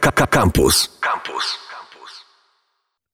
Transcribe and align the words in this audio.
Campus. 0.00 0.98
Campus. 1.00 1.58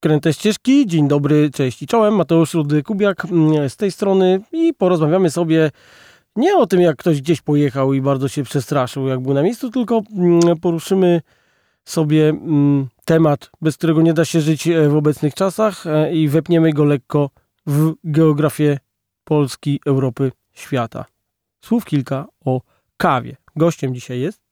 Kręte 0.00 0.32
ścieżki, 0.32 0.86
dzień 0.86 1.08
dobry, 1.08 1.50
cześć 1.50 1.82
i 1.82 1.86
czołem, 1.86 2.14
Mateusz 2.14 2.54
Rudy 2.54 2.82
Kubiak 2.82 3.24
mm, 3.24 3.70
z 3.70 3.76
tej 3.76 3.92
strony 3.92 4.40
i 4.52 4.74
porozmawiamy 4.74 5.30
sobie 5.30 5.70
nie 6.36 6.56
o 6.56 6.66
tym, 6.66 6.80
jak 6.80 6.96
ktoś 6.96 7.20
gdzieś 7.20 7.40
pojechał 7.40 7.92
i 7.92 8.00
bardzo 8.00 8.28
się 8.28 8.42
przestraszył, 8.42 9.06
jak 9.06 9.20
był 9.20 9.34
na 9.34 9.42
miejscu, 9.42 9.70
tylko 9.70 10.02
mm, 10.16 10.58
poruszymy 10.60 11.20
sobie 11.84 12.28
mm, 12.28 12.88
temat, 13.04 13.50
bez 13.60 13.76
którego 13.76 14.02
nie 14.02 14.14
da 14.14 14.24
się 14.24 14.40
żyć 14.40 14.68
e, 14.68 14.88
w 14.88 14.96
obecnych 14.96 15.34
czasach 15.34 15.86
e, 15.86 16.14
i 16.14 16.28
wepniemy 16.28 16.72
go 16.72 16.84
lekko 16.84 17.30
w 17.66 17.94
geografię 18.04 18.78
Polski, 19.24 19.80
Europy, 19.86 20.32
świata. 20.52 21.04
Słów 21.60 21.84
kilka 21.84 22.26
o 22.44 22.60
kawie. 22.96 23.36
Gościem 23.56 23.94
dzisiaj 23.94 24.20
jest 24.20 24.42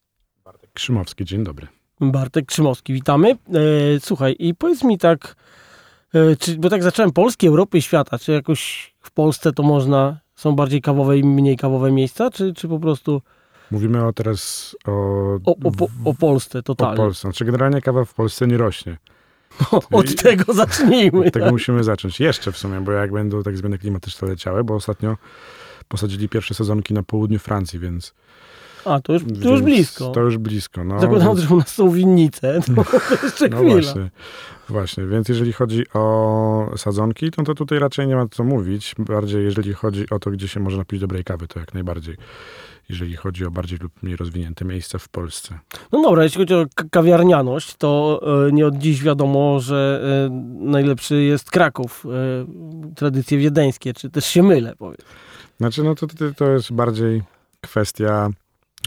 Bartek 0.44 0.72
Krzymowski, 0.72 1.24
dzień 1.24 1.44
dobry. 1.44 1.77
Bartek 2.00 2.46
Krzymowski, 2.46 2.92
witamy. 2.92 3.30
E, 3.30 3.36
słuchaj, 4.00 4.36
i 4.38 4.54
powiedz 4.54 4.84
mi 4.84 4.98
tak, 4.98 5.36
e, 6.14 6.36
czy, 6.36 6.58
bo 6.58 6.70
tak 6.70 6.82
zacząłem 6.82 7.12
Polski, 7.12 7.46
Europy 7.46 7.78
i 7.78 7.82
świata, 7.82 8.18
czy 8.18 8.32
jakoś 8.32 8.94
w 9.00 9.10
Polsce 9.10 9.52
to 9.52 9.62
można, 9.62 10.20
są 10.34 10.56
bardziej 10.56 10.82
kawowe 10.82 11.18
i 11.18 11.24
mniej 11.24 11.56
kawowe 11.56 11.92
miejsca, 11.92 12.30
czy, 12.30 12.54
czy 12.54 12.68
po 12.68 12.78
prostu 12.78 13.22
Mówimy 13.70 14.06
o 14.06 14.12
teraz 14.12 14.76
o, 14.86 14.90
o, 15.44 15.56
o, 15.64 15.70
po- 15.70 15.88
o 16.04 16.14
Polsce 16.14 16.58
o 16.58 16.62
totalnie? 16.62 16.96
Polsce. 16.96 17.20
Znaczy 17.20 17.44
generalnie 17.44 17.82
kawa 17.82 18.04
w 18.04 18.14
Polsce 18.14 18.46
nie 18.46 18.56
rośnie. 18.56 18.96
Od 19.90 20.22
tego 20.22 20.52
zacznijmy. 20.62 21.26
Od 21.26 21.32
tego 21.32 21.50
musimy 21.50 21.84
zacząć. 21.84 22.20
Jeszcze 22.20 22.52
w 22.52 22.58
sumie, 22.58 22.80
bo 22.80 22.92
jak 22.92 23.12
będą 23.12 23.42
tak 23.42 23.56
zmiany 23.56 23.78
klimatyczne 23.78 24.28
leciały, 24.28 24.64
bo 24.64 24.74
ostatnio 24.74 25.16
posadzili 25.88 26.28
pierwsze 26.28 26.54
sezonki 26.54 26.94
na 26.94 27.02
południu 27.02 27.38
Francji, 27.38 27.78
więc... 27.78 28.14
A, 28.84 29.00
to 29.00 29.12
już, 29.12 29.22
to 29.42 29.48
już 29.50 29.62
blisko. 29.62 30.10
To 30.10 30.20
już 30.20 30.38
blisko, 30.38 30.84
no. 30.84 31.00
Zakładam, 31.00 31.38
że 31.38 31.54
u 31.54 31.56
nas 31.58 31.68
są 31.74 31.90
winnice, 31.90 32.60
to 32.76 32.84
jeszcze 33.26 33.48
No 33.48 33.56
chwila. 33.56 33.72
właśnie, 33.72 34.10
właśnie, 34.68 35.06
więc 35.06 35.28
jeżeli 35.28 35.52
chodzi 35.52 35.84
o 35.94 36.70
sadzonki, 36.76 37.30
to, 37.30 37.42
to 37.42 37.54
tutaj 37.54 37.78
raczej 37.78 38.06
nie 38.08 38.16
ma 38.16 38.26
co 38.30 38.44
mówić. 38.44 38.94
Bardziej 38.98 39.44
jeżeli 39.44 39.72
chodzi 39.72 40.10
o 40.10 40.18
to, 40.18 40.30
gdzie 40.30 40.48
się 40.48 40.60
może 40.60 40.76
napić 40.76 41.00
dobrej 41.00 41.24
kawy, 41.24 41.48
to 41.48 41.60
jak 41.60 41.74
najbardziej. 41.74 42.16
Jeżeli 42.88 43.16
chodzi 43.16 43.44
o 43.46 43.50
bardziej 43.50 43.78
lub 43.78 44.02
mniej 44.02 44.16
rozwinięte 44.16 44.64
miejsca 44.64 44.98
w 44.98 45.08
Polsce. 45.08 45.58
No 45.92 46.02
dobra, 46.02 46.22
jeśli 46.24 46.38
chodzi 46.38 46.54
o 46.54 46.66
kawiarnianość, 46.90 47.74
to 47.76 48.20
e, 48.48 48.52
nie 48.52 48.66
od 48.66 48.78
dziś 48.78 49.02
wiadomo, 49.02 49.60
że 49.60 50.00
e, 50.26 50.30
najlepszy 50.70 51.22
jest 51.22 51.50
Kraków. 51.50 52.06
E, 52.06 52.94
tradycje 52.94 53.38
wiedeńskie, 53.38 53.94
czy 53.94 54.10
też 54.10 54.24
się 54.26 54.42
mylę, 54.42 54.74
powiedz. 54.78 55.00
Znaczy, 55.58 55.82
no 55.82 55.94
to, 55.94 56.06
to 56.36 56.50
jest 56.50 56.72
bardziej 56.72 57.22
kwestia 57.60 58.30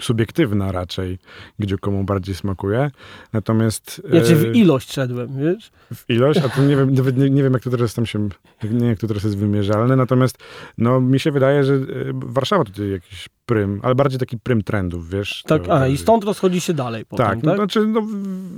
subiektywna 0.02 0.72
raczej, 0.72 1.20
gdzie 1.60 1.78
komu 1.78 2.04
bardziej 2.04 2.36
smakuje. 2.36 2.92
Natomiast 3.34 4.02
Ja 4.14 4.22
cię 4.22 4.34
e, 4.34 4.36
w 4.36 4.56
ilość 4.56 4.94
szedłem, 4.94 5.38
wiesz? 5.38 5.72
w 5.94 6.10
ilość, 6.10 6.40
a 6.40 6.50
to 6.50 6.62
nie 6.62 6.76
wiem, 6.76 6.94
nawet 6.94 7.18
nie, 7.18 7.30
nie 7.30 7.44
wiem, 7.44 7.54
jak 7.54 7.64
to 7.64 7.70
teraz 7.70 7.94
tam 7.94 8.06
się, 8.06 8.20
nie 8.64 8.70
wiem, 8.70 8.90
jak 8.90 9.00
to 9.00 9.08
teraz 9.08 9.24
jest 9.24 9.38
wymierzalne, 9.38 9.96
natomiast 9.96 10.38
no, 10.78 11.02
mi 11.02 11.20
się 11.20 11.32
wydaje, 11.32 11.64
że 11.64 11.74
e, 11.74 11.80
Warszawa 12.14 12.64
tutaj 12.64 12.92
jakiś 12.92 13.30
prym, 13.46 13.80
ale 13.84 13.96
bardziej 13.96 14.20
taki 14.20 14.38
prym 14.38 14.64
trendów, 14.64 15.10
wiesz. 15.10 15.44
Tak, 15.48 15.70
a 15.70 15.88
i 15.88 15.98
stąd 15.98 16.24
rozchodzi 16.24 16.62
się 16.62 16.74
dalej 16.74 17.06
potem, 17.06 17.26
tak, 17.26 17.36
tak? 17.36 17.44
no, 17.44 17.56
znaczy, 17.56 17.88
no, 17.88 18.02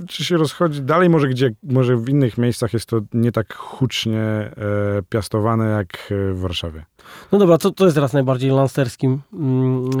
czy 0.08 0.24
się 0.24 0.36
rozchodzi 0.36 0.82
dalej, 0.82 1.10
może 1.10 1.28
gdzie, 1.28 1.50
może 1.62 1.96
w 1.96 2.08
innych 2.08 2.38
miejscach 2.38 2.72
jest 2.72 2.86
to 2.86 3.00
nie 3.14 3.32
tak 3.32 3.54
hucznie 3.54 4.20
e, 4.20 4.52
piastowane 5.08 5.70
jak 5.70 6.12
e, 6.12 6.32
w 6.32 6.40
Warszawie. 6.40 6.84
No 7.32 7.38
dobra, 7.38 7.58
co 7.58 7.70
to 7.70 7.84
jest 7.84 7.94
teraz 7.94 8.12
najbardziej 8.12 8.50
lancerskim? 8.50 9.20
Mm, 9.32 9.90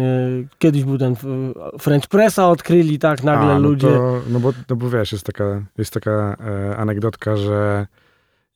Kiedyś 0.58 0.84
był 0.84 0.98
ten 0.98 1.12
e, 1.12 1.78
French 1.78 2.06
Pressa 2.06 2.48
odkryli, 2.48 2.98
tak, 2.98 3.22
nagle 3.22 3.50
A, 3.50 3.54
no 3.54 3.68
ludzie... 3.68 3.88
To, 3.88 4.20
no, 4.28 4.40
bo, 4.40 4.52
no 4.70 4.76
bo 4.76 4.90
wiesz, 4.90 5.12
jest 5.12 5.26
taka, 5.26 5.62
jest 5.78 5.94
taka 5.94 6.36
e, 6.70 6.76
anegdotka, 6.76 7.36
że 7.36 7.86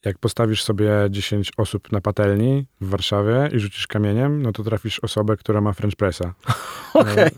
jak 0.04 0.18
postawisz 0.18 0.62
sobie 0.64 0.90
10 1.10 1.52
osób 1.56 1.92
na 1.92 2.00
patelni 2.00 2.66
w 2.80 2.88
Warszawie 2.88 3.48
i 3.52 3.58
rzucisz 3.60 3.86
kamieniem, 3.86 4.42
no 4.42 4.52
to 4.52 4.62
trafisz 4.62 5.00
osobę, 5.00 5.36
która 5.36 5.60
ma 5.60 5.72
French 5.72 5.96
Pressa. 5.96 6.34
Okej. 6.94 7.30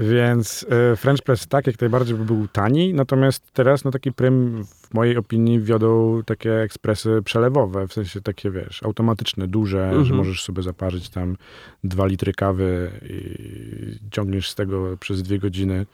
Więc 0.00 0.66
e, 0.92 0.96
French 0.96 1.22
Press 1.22 1.46
tak 1.46 1.66
jak 1.66 1.80
najbardziej 1.80 2.16
by 2.16 2.24
był 2.24 2.48
tani, 2.48 2.94
natomiast 2.94 3.52
teraz 3.52 3.84
no 3.84 3.90
taki 3.90 4.12
prym 4.12 4.64
w 4.64 4.94
mojej 4.94 5.16
opinii 5.16 5.60
wiodą 5.60 6.22
takie 6.26 6.60
ekspresy 6.60 7.22
przelewowe, 7.24 7.88
w 7.88 7.92
sensie 7.92 8.20
takie 8.20 8.50
wiesz, 8.50 8.82
automatyczne, 8.82 9.48
duże, 9.48 9.84
Mhm. 9.84 10.04
że 10.04 10.14
możesz 10.14 10.42
sobie 10.42 10.62
zaparzyć 10.62 11.08
tam 11.10 11.36
dwa 11.84 12.06
litry 12.06 12.32
kawy 12.32 12.90
i 13.10 13.98
ciągniesz 14.10 14.50
z 14.50 14.54
tego 14.54 14.96
przez 14.96 15.22
dwie 15.22 15.38
godziny. 15.38 15.86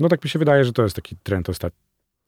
No 0.00 0.08
tak 0.08 0.24
mi 0.24 0.30
się 0.30 0.38
wydaje, 0.38 0.64
że 0.64 0.72
to 0.72 0.82
jest 0.82 0.96
taki 0.96 1.16
trend 1.16 1.48
ostat... 1.48 1.72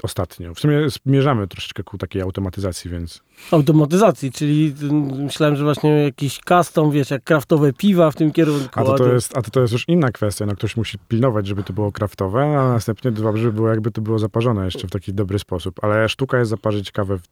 ostatnio. 0.03 0.55
W 0.55 0.61
sumie 0.61 0.81
zmierzamy 1.07 1.49
troszeczkę 1.49 1.83
ku 1.83 1.99
takiej 1.99 2.23
automatyzacji, 2.23 2.91
więc 2.91 3.23
Automatyzacji, 3.51 4.33
czyli 4.33 4.75
mm, 4.83 5.23
myślałem, 5.25 5.57
że 5.57 5.65
właśnie 5.65 5.91
jakiś 5.91 6.41
custom, 6.49 6.91
wiesz, 6.91 7.11
jak 7.11 7.25
kraftowe 7.25 7.73
piwa 7.73 8.11
w 8.11 8.17
tym 8.17 8.33
kierunku. 8.33 8.81
A 8.81 8.85
to, 8.85 8.95
to, 8.95 9.13
jest, 9.13 9.39
a 9.39 9.43
to, 9.43 9.51
to 9.51 9.61
jest 9.61 9.73
już 9.73 9.89
inna 9.89 10.11
kwestia. 10.11 10.47
No, 10.47 10.55
ktoś 10.55 10.77
musi 10.77 10.99
pilnować, 11.09 11.47
żeby 11.47 11.63
to 11.63 11.73
było 11.73 11.93
kraftowe, 11.93 12.59
a 12.59 12.69
następnie 12.69 13.11
dobrze 13.11 13.47
by 13.47 13.53
było, 13.53 13.69
jakby 13.69 13.91
to 13.91 14.01
było 14.01 14.19
zaparzone 14.19 14.65
jeszcze 14.65 14.89
w 14.89 14.91
taki 14.91 15.15
dobry 15.15 15.39
sposób. 15.39 15.85
Ale 15.85 16.09
sztuka 16.09 16.39
jest 16.39 16.51
zaparzyć 16.51 16.93
kawę 16.93 17.19
w, 17.19 17.23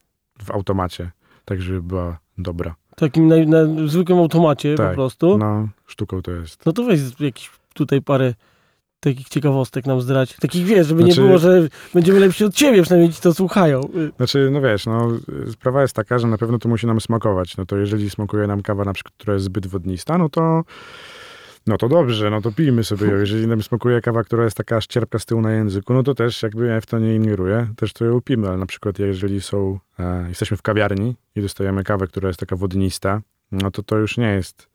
w 0.44 0.50
automacie, 0.50 1.10
tak 1.44 1.62
żeby 1.62 1.82
była 1.82 2.18
dobra. 2.38 2.74
Takim 2.96 3.28
na, 3.28 3.36
na 3.36 3.88
zwykłym 3.88 4.18
automacie 4.18 4.74
po 4.74 4.82
Tak, 4.82 4.94
prostu. 4.94 5.38
No, 5.38 5.68
sztuką 5.86 6.22
to 6.22 6.30
jest. 6.30 6.66
No 6.66 6.72
to 6.72 6.84
weź 6.84 7.00
jakiś 7.20 7.50
tutaj 7.74 8.02
parę 8.02 8.34
takich 9.00 9.28
ciekawostek 9.28 9.86
nam 9.86 10.00
zdrać. 10.00 10.36
Takich 10.36 10.66
wiesz, 10.66 10.86
żeby 10.86 11.02
Znaczy- 11.02 11.20
nie 11.20 11.26
było, 11.26 11.38
że 11.38 11.68
będziemy 11.94 12.20
lepsi 12.20 12.44
od 12.44 12.54
ciebie, 12.54 12.82
przynajmniej 12.82 13.12
ci 13.12 13.20
to 13.20 13.34
słuchają. 13.34 13.80
Y, 13.80 14.12
Znaczy, 14.16 14.48
no 14.52 14.60
wiesz, 14.60 14.86
no, 14.86 15.08
sprawa 15.52 15.82
jest 15.82 15.94
taka, 15.94 16.18
że 16.18 16.26
na 16.26 16.38
pewno 16.38 16.58
to 16.58 16.68
musi 16.68 16.86
nam 16.86 17.00
smakować. 17.00 17.56
No 17.56 17.66
to 17.66 17.76
jeżeli 17.76 18.10
smakuje 18.10 18.46
nam 18.46 18.62
kawa 18.62 18.84
na 18.84 18.92
przykład, 18.92 19.14
która 19.16 19.34
jest 19.34 19.44
zbyt 19.44 19.66
wodnista, 19.66 20.18
no 20.18 20.28
to 20.28 20.64
no 21.66 21.76
to 21.76 21.88
dobrze, 21.88 22.30
no 22.30 22.40
to 22.40 22.52
pijmy 22.52 22.84
sobie 22.84 23.06
ją. 23.06 23.16
Jeżeli 23.16 23.46
nam 23.46 23.62
smakuje 23.62 24.00
kawa, 24.00 24.24
która 24.24 24.44
jest 24.44 24.56
taka 24.56 24.80
ścierpka 24.80 25.18
z 25.18 25.26
tyłu 25.26 25.40
na 25.40 25.52
języku, 25.52 25.94
no 25.94 26.02
to 26.02 26.14
też 26.14 26.42
jakby 26.42 26.66
ja 26.66 26.80
w 26.80 26.86
to 26.86 26.98
nie 26.98 27.14
ingeruję, 27.14 27.68
też 27.76 27.92
to 27.92 28.04
ją 28.04 28.20
pijmy, 28.20 28.48
ale 28.48 28.56
na 28.58 28.66
przykład 28.66 28.98
jeżeli 28.98 29.40
są, 29.40 29.78
e, 29.98 30.28
jesteśmy 30.28 30.56
w 30.56 30.62
kawiarni 30.62 31.16
i 31.36 31.42
dostajemy 31.42 31.84
kawę, 31.84 32.06
która 32.06 32.28
jest 32.28 32.40
taka 32.40 32.56
wodnista, 32.56 33.20
no 33.52 33.70
to 33.70 33.82
to 33.82 33.96
już 33.96 34.16
nie 34.16 34.34
jest 34.34 34.68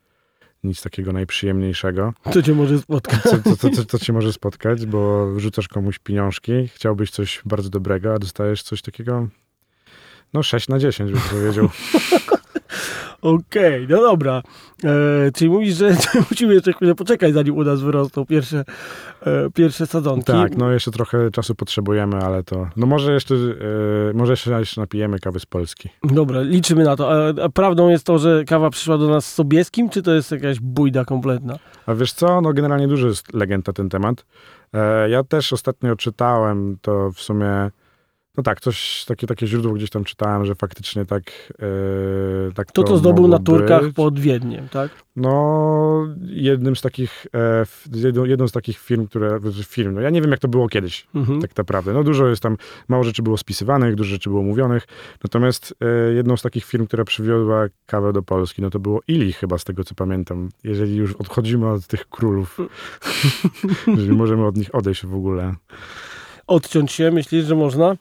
nic 0.63 0.81
takiego 0.81 1.13
najprzyjemniejszego. 1.13 2.13
To 2.34 2.41
cię 2.41 2.53
może 2.53 2.79
spotkać. 2.79 3.22
Co, 3.22 3.44
co, 3.44 3.56
co, 3.57 3.69
co, 3.69 3.85
co 3.85 4.00
ci 4.00 4.13
może 4.13 4.34
spotkać, 4.34 4.85
bo 4.85 5.28
rzucasz 5.40 5.68
komuś 5.68 6.00
pieniążki, 6.00 6.68
chciałbyś 6.68 7.12
coś 7.12 7.41
bardzo 7.46 7.69
dobrego, 7.69 8.13
a 8.13 8.19
dostajesz 8.19 8.63
coś 8.63 8.81
takiego, 8.81 9.28
no 10.34 10.44
6 10.44 10.68
na 10.68 10.79
10 10.79 11.12
bym 11.12 11.22
powiedział. 11.22 11.69
Okej, 13.22 13.88
no 13.89 14.01
dobra. 14.01 14.41
E, 14.84 15.31
czyli 15.31 15.50
mówisz, 15.50 15.75
że 15.75 15.95
musimy 16.31 16.53
jeszcze 16.53 16.73
chwilę 16.73 16.95
poczekać, 16.95 17.34
zanim 17.34 17.57
u 17.57 17.63
nas 17.63 17.81
wyrosną 17.81 18.25
pierwsze, 18.25 18.63
e, 19.22 19.50
pierwsze 19.53 19.88
sadzonki. 19.88 20.25
Tak, 20.25 20.57
no 20.57 20.72
jeszcze 20.72 20.91
trochę 20.91 21.31
czasu 21.31 21.56
potrzebujemy, 21.56 22.17
ale 22.17 22.44
to, 22.44 22.67
no 22.75 22.85
może 22.85 23.13
jeszcze, 23.13 23.35
e, 23.35 24.13
może 24.13 24.34
jeszcze, 24.34 24.81
napijemy 24.81 25.19
kawy 25.19 25.39
z 25.39 25.45
Polski. 25.45 25.89
Dobra, 26.03 26.41
liczymy 26.41 26.84
na 26.84 26.95
to. 26.95 27.11
A, 27.11 27.44
a 27.44 27.50
prawdą 27.50 27.89
jest 27.89 28.06
to, 28.06 28.19
że 28.19 28.44
kawa 28.44 28.69
przyszła 28.69 28.97
do 28.97 29.07
nas 29.07 29.25
z 29.25 29.34
Sobieskim, 29.34 29.90
czy 29.90 30.01
to 30.01 30.13
jest 30.13 30.31
jakaś 30.31 30.59
bójda 30.59 31.05
kompletna? 31.05 31.59
A 31.85 31.95
wiesz 31.95 32.13
co, 32.13 32.41
no 32.41 32.53
generalnie 32.53 32.88
dużo 32.88 33.07
jest 33.07 33.34
legend 33.34 33.67
na 33.67 33.73
ten 33.73 33.90
temat. 33.90 34.25
E, 34.73 35.09
ja 35.09 35.23
też 35.23 35.53
ostatnio 35.53 35.95
czytałem 35.95 36.78
to 36.81 37.11
w 37.11 37.19
sumie, 37.19 37.72
no 38.38 38.44
tak, 38.44 38.61
coś, 38.61 39.05
takie, 39.07 39.27
takie 39.27 39.47
źródło 39.47 39.73
gdzieś 39.73 39.89
tam 39.89 40.03
czytałem, 40.03 40.45
że 40.45 40.55
faktycznie 40.55 41.05
tak 41.05 41.23
e, 42.49 42.51
tak 42.53 42.71
To 42.71 42.83
to 42.83 42.97
zdobył 42.97 43.23
mogło 43.23 43.38
na 43.38 43.44
turkach 43.44 43.83
być. 43.83 43.95
pod 43.95 44.19
Wiedniem, 44.19 44.69
tak? 44.69 44.91
No, 45.16 46.07
jednym 46.21 46.75
z 46.75 46.81
takich, 46.81 47.27
e, 47.33 47.66
jedną, 48.27 48.47
z 48.47 48.51
takich 48.51 48.77
firm, 48.77 49.07
które, 49.07 49.39
znaczy 49.39 49.63
firm, 49.63 49.93
no 49.95 50.01
ja 50.01 50.09
nie 50.09 50.22
wiem 50.22 50.31
jak 50.31 50.39
to 50.39 50.47
było 50.47 50.67
kiedyś, 50.69 51.07
Mhm. 51.16 51.41
tak 51.41 51.57
naprawdę. 51.57 51.93
No 51.93 52.03
dużo 52.03 52.27
jest 52.27 52.41
tam, 52.43 52.57
mało 52.88 53.03
rzeczy 53.03 53.23
było 53.23 53.37
spisywanych, 53.37 53.96
dużo 53.96 54.09
rzeczy 54.09 54.29
było 54.29 54.43
mówionych, 54.43 54.87
natomiast 55.23 55.75
e, 55.81 56.13
jedną 56.13 56.37
z 56.37 56.41
takich 56.41 56.66
firm, 56.66 56.87
która 56.87 57.03
przywiozła 57.03 57.66
kawę 57.85 58.13
do 58.13 58.22
Polski, 58.23 58.61
no 58.61 58.69
to 58.69 58.79
było 58.79 59.02
Ili 59.08 59.34
chyba, 59.34 59.58
z 59.58 59.63
tego 59.63 59.84
co 59.84 59.96
pamiętam, 59.96 60.49
jeżeli 60.63 60.96
już 60.96 61.13
odchodzimy 61.13 61.69
od 61.69 61.87
tych 61.87 62.09
królów, 62.09 62.58
jeżeli 63.97 64.11
możemy 64.17 64.46
od 64.46 64.58
nich 64.58 64.75
odejść 64.75 65.05
w 65.05 65.16
ogóle. 65.16 65.55
Odciąć 66.47 66.91
się, 66.91 67.11
myślisz, 67.11 67.45
że 67.45 67.55
można? 67.55 67.95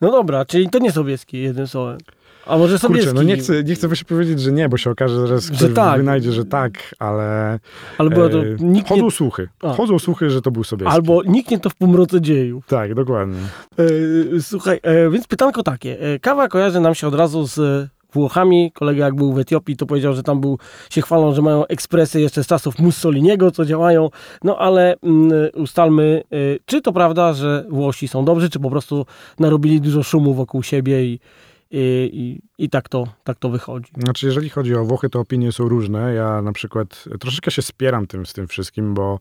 No 0.00 0.10
dobra, 0.10 0.44
czyli 0.44 0.70
to 0.70 0.78
nie 0.78 0.92
Sobieski, 0.92 1.42
jednym 1.42 1.66
słowem. 1.66 1.98
A 2.46 2.58
może 2.58 2.78
Sobieski? 2.78 3.06
Kurczę, 3.06 3.14
no 3.14 3.22
nie 3.22 3.36
chcę, 3.36 3.64
nie 3.64 3.74
chcę 3.74 3.88
powiedzieć, 4.08 4.40
że 4.40 4.52
nie, 4.52 4.68
bo 4.68 4.76
się 4.76 4.90
okaże, 4.90 5.14
że 5.14 5.26
zaraz 5.26 5.50
Że 5.52 5.68
tak. 5.68 5.96
wynajdzie, 5.96 6.32
że 6.32 6.44
tak, 6.44 6.72
ale 6.98 7.58
Ale 7.98 8.10
było 8.10 8.28
to, 8.28 8.40
e, 8.40 8.44
nikt 8.60 8.88
chodzą 8.88 9.04
nie, 9.04 9.10
słuchy, 9.10 9.48
A. 9.62 9.72
chodzą 9.72 9.98
słuchy, 9.98 10.30
że 10.30 10.42
to 10.42 10.50
był 10.50 10.64
sobie 10.64 10.88
albo 10.88 11.22
nikt 11.22 11.50
nie 11.50 11.58
to 11.60 11.70
w 11.70 11.74
pomroce 11.74 12.20
dziejów. 12.20 12.66
Tak, 12.66 12.94
dokładnie. 12.94 13.38
E, 13.78 14.40
słuchaj, 14.40 14.80
e, 14.82 15.10
więc 15.10 15.26
pytanko 15.26 15.62
takie. 15.62 16.00
E, 16.00 16.18
kawa 16.18 16.48
kojarzy 16.48 16.80
nam 16.80 16.94
się 16.94 17.06
od 17.08 17.14
razu 17.14 17.46
z 17.46 17.88
Włochami. 18.12 18.72
Kolega 18.72 19.04
jak 19.04 19.14
był 19.14 19.32
w 19.32 19.38
Etiopii, 19.38 19.76
to 19.76 19.86
powiedział, 19.86 20.14
że 20.14 20.22
tam 20.22 20.40
był, 20.40 20.58
się 20.90 21.02
chwalą, 21.02 21.34
że 21.34 21.42
mają 21.42 21.66
ekspresy 21.66 22.20
jeszcze 22.20 22.44
z 22.44 22.46
czasów 22.46 22.78
Mussoliniego, 22.78 23.50
co 23.50 23.64
działają. 23.64 24.10
No 24.44 24.58
ale 24.58 24.96
mm, 25.02 25.32
ustalmy, 25.54 26.22
y, 26.32 26.58
czy 26.66 26.82
to 26.82 26.92
prawda, 26.92 27.32
że 27.32 27.64
Włosi 27.68 28.08
są 28.08 28.24
dobrzy, 28.24 28.50
czy 28.50 28.60
po 28.60 28.70
prostu 28.70 29.06
narobili 29.38 29.80
dużo 29.80 30.02
szumu 30.02 30.34
wokół 30.34 30.62
siebie 30.62 31.04
i, 31.04 31.20
i, 31.70 32.10
i, 32.12 32.64
i 32.64 32.70
tak, 32.70 32.88
to, 32.88 33.06
tak 33.24 33.38
to 33.38 33.48
wychodzi. 33.48 33.92
Znaczy, 33.98 34.26
jeżeli 34.26 34.48
chodzi 34.48 34.74
o 34.74 34.84
Włochy, 34.84 35.10
to 35.10 35.20
opinie 35.20 35.52
są 35.52 35.68
różne. 35.68 36.14
Ja 36.14 36.42
na 36.42 36.52
przykład 36.52 37.04
troszeczkę 37.20 37.50
się 37.50 37.62
spieram 37.62 38.06
tym, 38.06 38.26
z 38.26 38.32
tym 38.32 38.48
wszystkim, 38.48 38.94
bo 38.94 39.20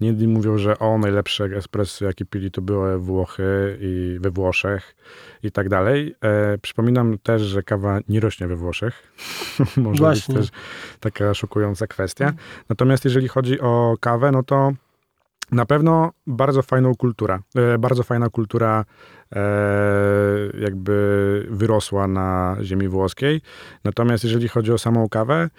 jedni 0.00 0.28
mówią, 0.28 0.58
że 0.58 0.78
o, 0.78 0.98
najlepsze 0.98 1.44
espresso, 1.44 2.04
jakie 2.04 2.24
pili, 2.24 2.50
to 2.50 2.62
były 2.62 2.98
Włochy 2.98 3.78
i 3.80 4.18
we 4.20 4.30
Włoszech 4.30 4.96
i 5.42 5.50
tak 5.50 5.68
dalej. 5.68 6.14
E, 6.20 6.58
przypominam 6.58 7.18
też, 7.18 7.42
że 7.42 7.62
kawa 7.62 8.00
nie 8.08 8.20
rośnie 8.20 8.46
we 8.46 8.56
Włoszech. 8.56 9.12
Może 9.76 9.98
Właśnie. 9.98 10.34
być 10.34 10.50
też 10.50 10.60
taka 11.00 11.34
szokująca 11.34 11.86
kwestia. 11.86 12.32
Natomiast 12.68 13.04
jeżeli 13.04 13.28
chodzi 13.28 13.60
o 13.60 13.96
kawę, 14.00 14.32
no 14.32 14.42
to 14.42 14.72
na 15.52 15.66
pewno 15.66 16.12
bardzo 16.26 16.62
fajną 16.62 16.94
kultura, 16.94 17.42
e, 17.54 17.78
bardzo 17.78 18.02
fajna 18.02 18.28
kultura 18.28 18.84
e, 19.32 19.40
jakby 20.60 21.46
wyrosła 21.50 22.08
na 22.08 22.56
ziemi 22.62 22.88
włoskiej. 22.88 23.40
Natomiast 23.84 24.24
jeżeli 24.24 24.48
chodzi 24.48 24.72
o 24.72 24.78
samą 24.78 25.08
kawę, 25.08 25.50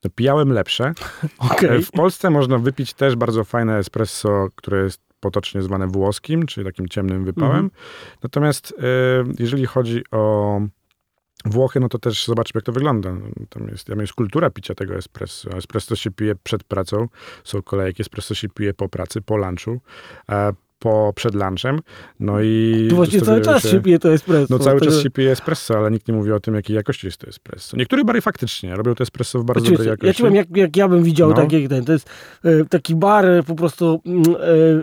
to 0.00 0.10
pijałem 0.10 0.52
lepsze. 0.52 0.92
E, 1.62 1.82
W 1.82 1.90
Polsce 1.90 2.30
można 2.30 2.58
wypić 2.58 2.94
też 2.94 3.16
bardzo 3.16 3.44
fajne 3.44 3.78
espresso, 3.78 4.48
które 4.54 4.82
jest 4.82 5.00
potocznie 5.20 5.62
zwane 5.62 5.86
włoskim, 5.86 6.46
czyli 6.46 6.66
takim 6.66 6.88
ciemnym 6.88 7.24
wypałem. 7.24 7.64
Mhm. 7.64 7.70
Natomiast 8.22 8.74
e, 8.78 8.82
jeżeli 9.38 9.66
chodzi 9.66 10.02
o 10.10 10.60
Włochy, 11.46 11.80
no 11.80 11.88
to 11.88 11.98
też 11.98 12.26
zobaczmy, 12.26 12.58
jak 12.58 12.64
to 12.64 12.72
wygląda. 12.72 13.14
Tam 13.48 13.68
jest, 13.68 13.86
tam 13.86 14.00
jest 14.00 14.12
kultura 14.12 14.50
picia 14.50 14.74
tego 14.74 14.94
espresso. 14.94 15.50
Espresso 15.50 15.96
się 15.96 16.10
pije 16.10 16.34
przed 16.34 16.64
pracą, 16.64 17.08
są 17.44 17.62
kolejki, 17.62 18.02
espresso 18.02 18.34
się 18.34 18.48
pije 18.48 18.74
po 18.74 18.88
pracy, 18.88 19.22
po 19.22 19.36
lunchu, 19.36 19.80
po, 20.78 21.12
przed 21.16 21.34
lunchem. 21.34 21.80
No 22.20 22.40
i... 22.40 22.86
Tu 22.90 22.96
właśnie 22.96 23.20
cały 23.20 23.40
czas 23.40 23.68
się 23.68 23.80
pije 23.80 23.98
to 23.98 24.12
espresso. 24.12 24.46
No 24.50 24.58
cały 24.58 24.80
czas 24.80 25.02
się 25.02 25.10
pije 25.10 25.32
espresso, 25.32 25.78
ale 25.78 25.90
nikt 25.90 26.08
nie 26.08 26.14
mówi 26.14 26.32
o 26.32 26.40
tym, 26.40 26.54
jakiej 26.54 26.76
jakości 26.76 27.06
jest 27.06 27.18
to 27.18 27.26
espresso. 27.26 27.76
Niektóre 27.76 28.04
bary 28.04 28.20
faktycznie 28.20 28.76
robią 28.76 28.94
to 28.94 29.02
espresso 29.02 29.38
w 29.38 29.44
bardzo 29.44 29.62
Oczywiście, 29.62 29.84
dobrej 29.84 29.90
jakości. 29.90 30.06
Ja 30.06 30.14
ci 30.14 30.22
powiem, 30.22 30.34
jak, 30.34 30.56
jak 30.56 30.76
ja 30.76 30.88
bym 30.88 31.02
widział 31.02 31.28
No. 31.28 31.34
taki 31.36 31.68
ten. 31.68 31.84
To 31.84 31.92
jest 31.92 32.10
e, 32.44 32.64
taki 32.64 32.94
bar 32.94 33.24
po 33.46 33.54
prostu, 33.54 34.02
mm, 34.06 34.22
e, 34.22 34.34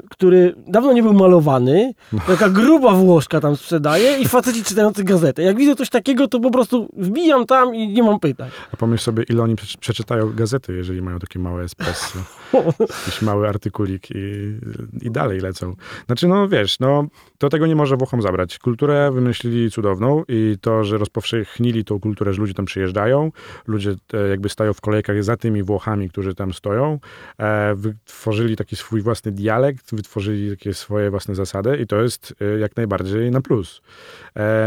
który 0.09 0.55
dawno 0.67 0.93
nie 0.93 1.03
był 1.03 1.13
malowany. 1.13 1.93
No. 2.13 2.19
Taka 2.27 2.49
gruba 2.49 2.93
Włoszka 2.93 3.39
tam 3.39 3.55
sprzedaje 3.55 4.17
i 4.17 4.27
faceci 4.27 4.63
czytający 4.63 5.03
gazetę. 5.03 5.43
Jak 5.43 5.57
widzę 5.57 5.75
coś 5.75 5.89
takiego, 5.89 6.27
to 6.27 6.39
po 6.39 6.51
prostu 6.51 6.89
wbijam 6.97 7.45
tam 7.45 7.75
i 7.75 7.87
nie 7.87 8.03
mam 8.03 8.19
pytań. 8.19 8.49
A 8.73 8.77
pomyśl 8.77 9.03
sobie, 9.03 9.23
ile 9.29 9.43
oni 9.43 9.55
przeczy- 9.55 9.77
przeczytają 9.79 10.33
gazety, 10.33 10.73
jeżeli 10.73 11.01
mają 11.01 11.19
takie 11.19 11.39
małe 11.39 11.63
espresso. 11.63 12.19
Jakiś 12.79 13.21
mały 13.21 13.49
artykulik 13.49 14.11
i, 14.11 14.53
i 15.01 15.11
dalej 15.11 15.39
lecą. 15.39 15.75
Znaczy, 16.05 16.27
no 16.27 16.47
wiesz, 16.47 16.79
no 16.79 17.07
to 17.37 17.49
tego 17.49 17.67
nie 17.67 17.75
może 17.75 17.97
Włochom 17.97 18.21
zabrać. 18.21 18.59
Kulturę 18.59 19.11
wymyślili 19.11 19.71
cudowną 19.71 20.23
i 20.27 20.57
to, 20.61 20.83
że 20.83 20.97
rozpowszechnili 20.97 21.85
tą 21.85 21.99
kulturę, 21.99 22.33
że 22.33 22.41
ludzie 22.41 22.53
tam 22.53 22.65
przyjeżdżają, 22.65 23.31
ludzie 23.67 23.95
e, 24.13 24.27
jakby 24.27 24.49
stają 24.49 24.73
w 24.73 24.81
kolejkach 24.81 25.23
za 25.23 25.37
tymi 25.37 25.63
Włochami, 25.63 26.09
którzy 26.09 26.35
tam 26.35 26.53
stoją, 26.53 26.99
e, 27.37 27.75
wytworzyli 27.75 28.55
taki 28.55 28.75
swój 28.75 29.01
własny 29.01 29.31
dialekt, 29.31 29.95
wytworzyli 29.95 30.49
takie 30.49 30.73
swoje 30.73 31.09
własne 31.09 31.35
zasady 31.35 31.77
i 31.77 31.87
to 31.87 32.01
jest 32.01 32.35
e, 32.41 32.59
jak 32.59 32.75
najbardziej 32.75 33.31
na 33.31 33.41
plus. 33.41 33.81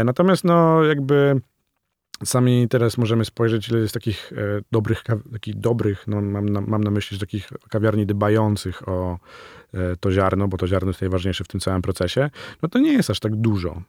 Natomiast 0.05 0.43
no 0.43 0.83
jakby 0.83 1.41
Sami 2.25 2.67
teraz 2.69 2.97
możemy 2.97 3.25
spojrzeć, 3.25 3.69
ile 3.69 3.79
jest 3.79 3.93
takich 3.93 4.33
e, 4.33 4.61
dobrych, 4.71 5.03
takich 5.33 5.55
dobrych, 5.55 6.07
no 6.07 6.21
mam 6.21 6.49
na, 6.49 6.61
mam 6.61 6.83
na 6.83 6.91
myśli, 6.91 7.19
takich 7.19 7.49
kawiarni 7.69 8.05
dbających 8.05 8.89
o 8.89 9.19
e, 9.73 9.95
to 9.99 10.11
ziarno, 10.11 10.47
bo 10.47 10.57
to 10.57 10.67
ziarno 10.67 10.89
jest 10.89 11.01
najważniejsze 11.01 11.43
w 11.43 11.47
tym 11.47 11.59
całym 11.59 11.81
procesie, 11.81 12.29
no 12.61 12.69
to 12.69 12.79
nie 12.79 12.93
jest 12.93 13.09
aż 13.09 13.19
tak 13.19 13.35
dużo. 13.35 13.81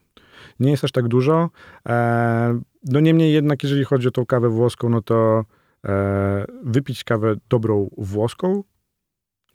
Nie 0.61 0.71
jest 0.71 0.85
aż 0.85 0.93
tak 0.93 1.09
dużo. 1.09 1.51
E, 1.89 2.61
no 2.85 3.01
niemniej 3.01 3.33
jednak, 3.33 3.63
jeżeli 3.63 3.85
chodzi 3.85 4.09
o 4.09 4.11
tą 4.11 4.27
kawę 4.27 4.49
włoską, 4.49 4.89
no 4.89 5.03
to 5.03 5.45
wypić 6.65 7.05
kawę 7.05 7.35
dobrą 7.49 7.91
włoską, 7.99 8.63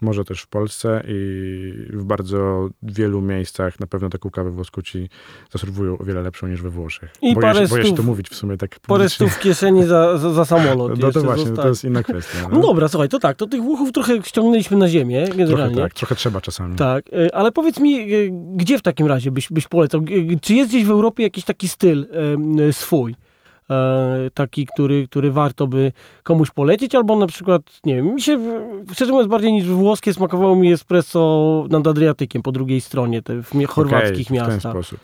może 0.03 0.23
też 0.25 0.41
w 0.41 0.47
Polsce 0.47 1.03
i 1.07 1.73
w 1.89 2.03
bardzo 2.03 2.69
wielu 2.83 3.21
miejscach 3.21 3.79
na 3.79 3.87
pewno 3.87 4.09
taką 4.09 4.29
kawę 4.29 4.51
włoską 4.51 4.81
ci 4.81 5.09
zaserwują 5.51 5.97
o 5.97 6.03
wiele 6.03 6.21
lepszą 6.21 6.47
niż 6.47 6.61
we 6.61 6.69
Włoszech. 6.69 7.13
I 7.21 7.33
boję, 7.33 7.47
parę 7.47 7.59
się, 7.61 7.67
boję 7.67 7.83
się 7.83 7.89
stów- 7.89 7.97
to 7.97 8.03
mówić 8.03 8.29
w 8.29 8.35
sumie 8.35 8.57
tak 8.57 8.79
Parę 8.79 9.09
stów 9.09 9.33
w 9.33 9.39
kieszeni 9.39 9.83
za, 9.83 10.17
za, 10.17 10.33
za 10.33 10.45
samolot. 10.45 10.99
No 10.99 11.11
to 11.11 11.21
właśnie, 11.21 11.43
zostało. 11.45 11.63
to 11.63 11.67
jest 11.69 11.83
inna 11.83 12.03
kwestia. 12.03 12.37
No 12.41 12.49
No. 12.59 12.61
dobra, 12.61 12.87
słuchaj, 12.87 13.09
to 13.09 13.19
tak, 13.19 13.37
to 13.37 13.47
tych 13.47 13.61
Włochów 13.61 13.91
trochę 13.91 14.23
ściągnęliśmy 14.23 14.77
na 14.77 14.87
ziemię 14.89 15.25
trochę 15.25 15.37
generalnie. 15.37 15.75
tak, 15.75 15.93
trochę 15.93 16.15
trzeba 16.15 16.41
czasami. 16.41 16.75
Tak, 16.75 17.05
e, 17.13 17.35
ale 17.35 17.51
powiedz 17.51 17.79
mi, 17.79 17.99
e, 17.99 18.07
gdzie 18.55 18.77
w 18.77 18.81
takim 18.81 19.07
razie 19.07 19.31
byś, 19.31 19.47
byś 19.51 19.67
polecał? 19.67 20.01
G- 20.01 20.39
Czy 20.41 20.53
jest 20.53 20.69
gdzieś 20.69 20.85
w 20.85 20.91
Europie 20.91 21.23
jakiś 21.23 21.43
taki 21.45 21.67
styl 21.67 22.05
swój? 22.71 23.15
E, 23.69 24.29
taki, 24.33 24.65
który, 24.73 25.07
który 25.07 25.31
warto 25.31 25.67
by 25.67 25.91
komuś 26.23 26.51
polecić, 26.51 26.95
albo 26.95 27.15
na 27.15 27.27
przykład, 27.27 27.61
nie 27.85 27.95
wiem, 27.95 28.05
mi 28.15 28.21
się, 28.21 28.37
w- 28.37 28.93
szczerze 28.93 29.11
mówiąc, 29.11 29.29
bardziej 29.31 29.53
niż 29.53 29.65
włoskie 29.65 30.13
smakowało 30.13 30.55
mi 30.55 30.71
espresso 30.71 31.65
nad 31.69 31.87
Adriatykiem, 31.87 32.41
po 32.41 32.51
drugiej 32.51 32.81
stronie, 32.81 33.21
te 33.21 33.41
w 33.43 33.65
chorwackich 33.67 34.27
Okej, 34.27 34.39
w 34.39 34.43
ten 34.45 34.53
miastach. 34.53 34.71
sposób. 34.73 34.99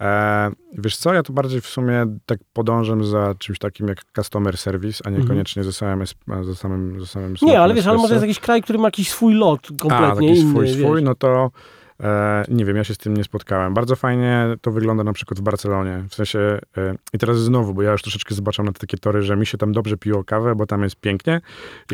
E, 0.00 0.50
wiesz 0.78 0.96
co, 0.96 1.14
ja 1.14 1.22
to 1.22 1.32
bardziej 1.32 1.60
w 1.60 1.66
sumie 1.66 2.06
tak 2.26 2.38
podążam 2.52 3.04
za 3.04 3.34
czymś 3.38 3.58
takim 3.58 3.88
jak 3.88 3.98
customer 4.16 4.56
service, 4.56 5.02
a 5.04 5.08
Mhm. 5.08 5.22
niekoniecznie 5.22 5.64
ze 5.64 5.72
samym, 5.72 6.06
ze 6.42 6.54
samym, 6.54 7.00
ze 7.00 7.06
samym 7.06 7.34
Nie, 7.42 7.60
ale 7.60 7.74
wiesz, 7.74 7.86
ale 7.86 7.94
może 7.98 8.04
espresso. 8.04 8.14
jest 8.14 8.22
jakiś 8.22 8.40
kraj, 8.46 8.62
który 8.62 8.78
ma 8.78 8.84
jakiś 8.86 9.10
swój 9.10 9.34
lot 9.34 9.66
kompletnie 9.66 10.06
A, 10.06 10.14
taki 10.14 10.26
inny. 10.26 10.50
swój, 10.50 10.66
wiesz. 10.66 10.76
swój, 10.76 11.02
no 11.02 11.14
to 11.14 11.50
nie 12.48 12.64
wiem, 12.64 12.76
ja 12.76 12.84
się 12.84 12.94
z 12.94 12.98
tym 12.98 13.16
nie 13.16 13.24
spotkałem. 13.24 13.74
Bardzo 13.74 13.96
fajnie 13.96 14.46
to 14.60 14.70
wygląda 14.70 15.04
na 15.04 15.12
przykład 15.12 15.38
w 15.38 15.42
Barcelonie. 15.42 16.04
W 16.08 16.14
sensie, 16.14 16.38
e, 16.76 16.94
i 17.12 17.18
teraz 17.18 17.38
znowu, 17.38 17.74
bo 17.74 17.82
ja 17.82 17.92
już 17.92 18.02
troszeczkę 18.02 18.34
zobaczam 18.34 18.66
na 18.66 18.72
te 18.72 18.78
takie 18.78 18.98
tory, 18.98 19.22
że 19.22 19.36
mi 19.36 19.46
się 19.46 19.58
tam 19.58 19.72
dobrze 19.72 19.96
piło 19.96 20.24
kawę, 20.24 20.54
bo 20.54 20.66
tam 20.66 20.82
jest 20.82 20.96
pięknie. 20.96 21.40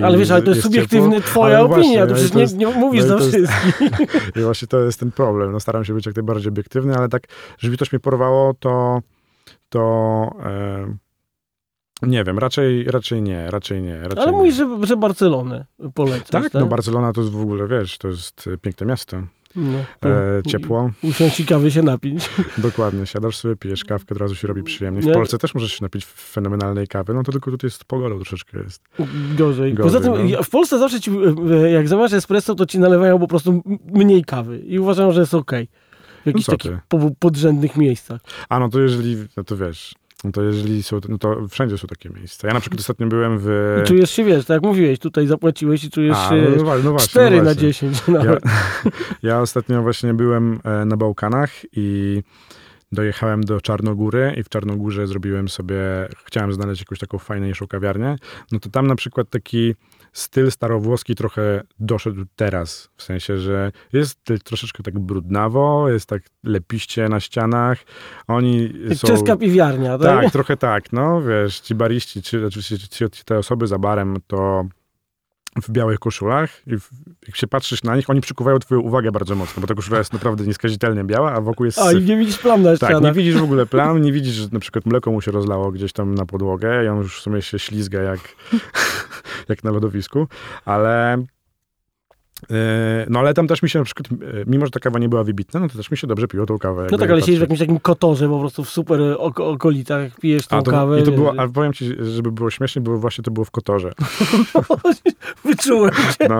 Ale 0.03 0.19
wiesz, 0.19 0.31
ale 0.31 0.43
to 0.43 0.51
jest, 0.51 0.63
subiektywny 0.63 1.21
twoja 1.21 1.59
Ale 1.59 1.65
opinia, 1.67 1.77
właśnie, 1.77 2.01
to 2.01 2.07
no 2.07 2.15
przecież 2.15 2.31
to 2.31 2.41
jest- 2.41 2.57
nie, 2.57 2.67
nie 2.67 2.75
mówisz 2.75 3.05
no 3.05 3.09
za 3.09 3.19
wszystkich. 3.19 3.91
I 4.37 4.41
właśnie 4.41 4.69
to 4.69 4.81
jest 4.81 5.01
ten 5.01 5.13
problem. 5.13 5.53
No, 5.53 5.61
staram 5.61 5.85
się 5.85 5.95
być 5.95 6.07
jak 6.07 6.17
najbardziej 6.17 6.49
obiektywny, 6.49 6.97
ale 6.97 7.09
tak, 7.09 7.23
żeby 7.59 7.77
ktoś 7.77 7.93
mnie 7.93 8.01
porwało, 8.01 8.55
to 8.55 9.01
to 9.69 10.31
e, 10.45 10.97
nie 12.03 12.25
wiem, 12.25 12.39
raczej, 12.39 12.85
raczej 12.85 13.23
nie, 13.23 13.51
raczej 13.51 13.83
nie. 13.83 14.03
Raczej 14.03 14.19
Ale 14.19 14.33
nie. 14.33 14.39
mówisz, 14.39 14.55
że, 14.55 14.69
że 14.83 14.97
Barcelonę 14.97 15.67
polecasz, 15.95 16.29
Tak, 16.31 16.55
no 16.55 16.67
Barcelona 16.67 17.13
to 17.13 17.21
jest 17.21 17.33
w 17.33 17.41
ogóle, 17.41 17.69
wiesz, 17.69 17.99
to 17.99 18.09
jest 18.09 18.49
e, 18.55 18.59
piękne 18.59 18.87
miasto. 18.87 19.23
No, 19.57 19.79
E, 20.05 20.43
ciepło, 20.47 20.91
Usiąść 21.03 21.41
i 21.41 21.47
kawy 21.47 21.71
się 21.71 21.83
napić. 21.83 22.31
dokładnie. 22.59 23.07
Siadasz 23.07 23.37
sobie, 23.37 23.57
pijesz 23.57 23.85
kawkę, 23.85 24.15
od 24.15 24.21
razu 24.21 24.35
się 24.35 24.49
robi 24.49 24.63
przyjemnie. 24.63 25.03
W 25.03 25.07
Nie. 25.07 25.13
Polsce 25.13 25.39
też 25.39 25.55
możesz 25.55 25.73
się 25.73 25.79
napić 25.85 26.05
fenomenalnej 26.07 26.87
kawy, 26.89 27.15
no 27.15 27.23
to 27.23 27.33
tylko 27.33 27.51
tutaj 27.51 27.69
jest 27.69 27.85
pogodą 27.85 28.17
troszeczkę 28.17 28.59
jest. 28.59 28.83
Gorzej. 29.39 29.75
Gorzej, 29.75 29.77
Poza 29.77 30.01
tym 30.01 30.31
no. 30.33 30.43
w 30.43 30.51
Polsce 30.51 30.79
zawsze 30.79 31.01
ci, 31.01 31.11
e, 31.65 31.71
jak 31.71 31.89
zamawiasz 31.89 32.13
espresso, 32.13 32.55
to 32.55 32.67
ci 32.67 32.79
nalewają 32.79 33.19
po 33.19 33.29
prostu 33.29 33.63
mniej 33.93 34.25
kawy 34.25 34.59
i 34.59 34.79
uważają, 34.79 35.13
że 35.13 35.21
jest 35.21 35.35
okej. 35.35 35.69
W 36.23 36.27
jakichś 36.27 36.47
co 36.47 36.53
takich 36.53 36.73
ty. 36.89 36.99
podrzędnych 37.19 37.77
miejscach. 37.77 38.21
A 38.49 38.59
no 38.59 38.69
to 38.69 38.81
jeżeli, 38.81 39.17
no 39.37 39.45
to 39.45 39.57
wiesz, 39.57 39.95
no 40.25 40.33
to 40.33 40.43
jeżeli 40.43 40.83
są, 40.83 41.01
no 41.09 41.19
to 41.19 41.49
wszędzie 41.49 41.79
są 41.79 41.87
takie 41.89 42.11
miejsca. 42.11 42.49
Ja 42.49 42.55
na 42.55 42.61
przykład 42.61 42.81
ostatnio 42.81 43.07
byłem 43.07 43.39
w... 43.39 43.79
I 43.85 43.87
czujesz 43.87 44.11
się, 44.11 44.25
wiesz, 44.25 44.45
tak 44.45 44.55
jak 44.55 44.63
mówiłeś, 44.63 44.99
tutaj 44.99 45.27
zapłaciłeś 45.27 45.85
i 45.85 45.91
czujesz 45.91 46.17
A, 46.17 46.29
się 46.29 46.53
no, 46.57 46.65
wa- 46.65 46.79
no 46.79 46.91
właśnie, 46.91 47.09
4 47.09 47.37
no 47.37 47.43
na 47.43 47.45
właśnie. 47.45 47.63
10 47.63 48.03
Ja, 48.09 48.15
nawet. 48.15 48.45
ja 49.23 49.41
ostatnio 49.41 49.83
właśnie 49.83 50.15
byłem 50.15 50.61
e, 50.65 50.85
na 50.85 50.97
Bałkanach 50.97 51.51
i 51.73 52.23
dojechałem 52.93 53.45
do 53.45 53.61
Czarnogóry 53.61 54.35
i 54.37 54.43
w 54.43 54.49
Czarnogórze 54.49 55.07
zrobiłem 55.07 55.49
sobie, 55.49 55.77
chciałem 56.25 56.53
znaleźć 56.53 56.81
jakąś 56.81 56.99
taką 56.99 57.19
fajniejszą 57.19 57.67
kawiarnię, 57.67 58.17
no 58.53 58.61
to 58.61 58.71
tam 58.71 58.87
na 58.87 58.95
przykład 58.95 59.31
taki 59.31 59.75
styl 60.13 60.51
starowłoski 60.51 61.15
trochę 61.15 61.63
doszedł 61.81 62.25
teraz, 62.37 62.91
w 62.97 63.03
sensie, 63.03 63.39
że 63.39 63.73
jest 63.93 64.19
troszeczkę 64.45 64.83
tak 64.83 64.99
brudnawo, 64.99 65.89
jest 65.89 66.07
tak 66.07 66.23
lepiście 66.45 67.09
na 67.09 67.21
ścianach, 67.21 67.79
oni 68.29 68.73
są... 68.95 69.09
Czeska 69.09 69.37
piwiarnia, 69.37 69.99
tak? 69.99 70.23
Tak, 70.23 70.33
trochę 70.33 70.57
tak, 70.57 70.93
no 70.93 71.23
wiesz, 71.23 71.61
ci 71.61 71.75
bariści, 71.75 72.23
czy 72.23 72.47
oczywiście 72.47 72.79
ci, 72.79 72.89
ci, 72.89 73.25
te 73.25 73.39
osoby 73.39 73.67
za 73.67 73.79
barem, 73.79 74.17
to 74.27 74.65
w 75.63 75.71
białych 75.71 75.99
koszulach 75.99 76.67
i 76.67 76.79
w, 76.79 76.91
jak 77.27 77.37
się 77.37 77.47
patrzysz 77.47 77.83
na 77.83 77.97
nich, 77.97 78.11
oni 78.11 78.21
przykuwają 78.21 78.59
twoją 78.59 78.81
uwagę 78.81 79.13
bardzo 79.13 79.35
mocno, 79.35 79.61
bo 79.61 79.67
ta 79.67 79.75
koszula 79.75 79.99
jest 79.99 80.13
naprawdę 80.13 80.47
nieskazitelnie 80.47 81.05
biała, 81.05 81.33
a 81.33 81.41
wokół 81.41 81.67
jest 81.67 81.79
A, 81.79 81.93
i 81.93 82.05
nie 82.05 82.17
widzisz 82.17 82.39
plam 82.39 82.63
na 82.63 82.77
Tak, 82.77 82.91
nie 82.91 82.97
ścianach. 82.97 83.15
widzisz 83.15 83.37
w 83.37 83.43
ogóle 83.43 83.67
plam, 83.77 84.03
nie 84.03 84.13
widzisz, 84.13 84.35
że 84.35 84.49
na 84.53 84.61
przykład 84.61 84.87
mleko 84.87 85.11
mu 85.13 85.21
się 85.21 85.31
rozlało 85.31 85.73
gdzieś 85.73 85.93
tam 85.93 86.15
na 86.15 86.27
podłogę 86.27 86.85
i 86.85 86.89
on 86.89 86.99
już 86.99 87.19
w 87.19 87.23
sumie 87.23 87.43
się 87.43 87.59
ślizga 87.59 88.03
jak, 88.03 88.21
jak 89.49 89.65
na 89.65 89.71
lodowisku, 89.71 90.29
ale 90.65 91.25
no 93.11 93.19
ale 93.19 93.35
tam 93.35 93.47
też 93.47 93.63
mi 93.63 93.69
się 93.69 93.79
na 93.79 93.85
przykład, 93.85 94.09
e, 94.13 94.17
mimo 94.47 94.67
że 94.67 94.71
ta 94.71 94.81
kawa 94.81 94.99
nie 94.99 95.09
była 95.09 95.25
wybitna, 95.25 95.61
no 95.61 95.69
to 95.69 95.77
też 95.77 95.91
mi 95.91 95.97
się 95.97 96.07
dobrze 96.07 96.29
piło 96.29 96.47
tą 96.47 96.59
kawę. 96.59 96.87
No 96.91 96.99
tak, 96.99 97.11
ale 97.11 97.21
siedzisz 97.21 97.39
w 97.39 97.41
jakimś 97.41 97.59
takim 97.59 97.81
kotorze 97.81 98.29
po 98.29 98.41
prostu 98.41 98.65
w 98.65 98.71
super 98.71 99.01
ok 99.19 99.41
okolicach, 99.41 100.21
pijesz 100.21 100.47
tą 100.47 100.57
a 100.57 100.63
to, 100.63 100.71
kawę. 100.71 101.01
I 101.01 101.03
to 101.03 101.11
było, 101.11 101.35
a 101.39 101.49
powiem 101.49 101.73
ci, 101.73 101.95
żeby 102.01 102.33
było 102.33 102.51
śmiesznie, 102.51 102.83
było 102.83 102.99
właśnie 102.99 103.25
to 103.25 103.31
było 103.31 103.45
w 103.45 103.51
kotorze. 103.51 103.93
Wyczułem 105.45 105.95
się. 105.95 106.29
No. 106.29 106.39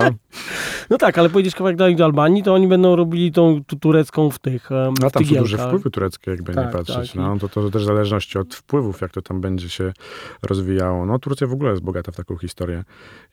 no 0.89 0.97
tak, 0.97 1.17
ale 1.17 1.29
pojedziesz 1.29 1.55
kawałek 1.55 1.77
dalej 1.77 1.95
do 1.95 2.05
Albanii, 2.05 2.43
to 2.43 2.53
oni 2.53 2.67
będą 2.67 2.95
robili 2.95 3.31
tą 3.31 3.61
turecką 3.81 4.29
w 4.29 4.39
tych 4.39 4.71
um, 4.71 4.93
No 5.01 5.09
tam 5.09 5.25
są 5.25 5.35
duże 5.35 5.57
wpływy 5.57 5.91
tureckie, 5.91 6.31
jakby 6.31 6.53
tak, 6.53 6.65
nie 6.65 6.71
patrzeć. 6.71 7.11
Tak. 7.11 7.15
No, 7.15 7.37
to, 7.39 7.49
to 7.49 7.69
też 7.69 7.83
w 7.83 7.85
zależności 7.85 8.37
od 8.37 8.55
wpływów, 8.55 9.01
jak 9.01 9.11
to 9.11 9.21
tam 9.21 9.41
będzie 9.41 9.69
się 9.69 9.93
rozwijało. 10.41 11.05
No 11.05 11.19
Turcja 11.19 11.47
w 11.47 11.53
ogóle 11.53 11.71
jest 11.71 11.83
bogata 11.83 12.11
w 12.11 12.15
taką 12.15 12.37
historię, 12.37 12.83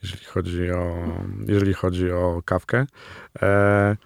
jeżeli 0.03 0.25
chodzi 0.25 0.71
o, 0.71 0.95
jeżeli 1.49 1.75
chodzi 1.75 2.13
o 2.13 2.43
kawkę. 2.45 2.56
E, 3.43 3.97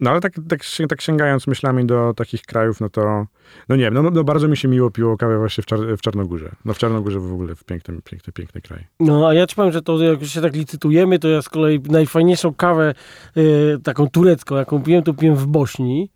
no 0.00 0.10
ale 0.10 0.20
tak, 0.20 0.34
tak, 0.48 0.60
tak, 0.88 1.00
sięgając 1.00 1.46
myślami 1.46 1.86
do 1.86 2.14
takich 2.16 2.42
krajów, 2.42 2.80
no 2.80 2.88
to, 2.88 3.26
no 3.68 3.76
nie 3.76 3.84
wiem, 3.84 3.94
no, 3.94 4.02
no 4.02 4.24
bardzo 4.24 4.48
mi 4.48 4.56
się 4.56 4.68
miło 4.68 4.90
piło 4.90 5.16
kawę 5.16 5.38
właśnie 5.38 5.62
w, 5.62 5.66
Czar 5.66 5.78
w 5.96 6.00
Czarnogórze. 6.00 6.52
No 6.64 6.74
w 6.74 6.78
Czarnogórze 6.78 7.20
w 7.20 7.32
ogóle 7.32 7.54
w 7.54 7.64
piękny, 7.64 7.98
piękny, 8.04 8.32
piękny 8.32 8.60
kraj. 8.60 8.86
No 9.00 9.28
a 9.28 9.34
ja 9.34 9.46
ci 9.46 9.56
powiem, 9.56 9.72
że 9.72 9.82
to 9.82 10.02
jak 10.02 10.20
już 10.20 10.30
się 10.30 10.40
tak 10.40 10.54
licytujemy, 10.54 11.18
to 11.18 11.28
ja 11.28 11.42
z 11.42 11.48
kolei 11.48 11.80
najfajniejszą 11.80 12.54
kawę 12.54 12.94
y, 13.36 13.78
taką 13.84 14.08
turecką, 14.08 14.56
jaką 14.56 14.82
piłem, 14.82 15.02
to 15.02 15.14
piłem 15.14 15.36
w 15.36 15.46
Bośni. 15.46 16.10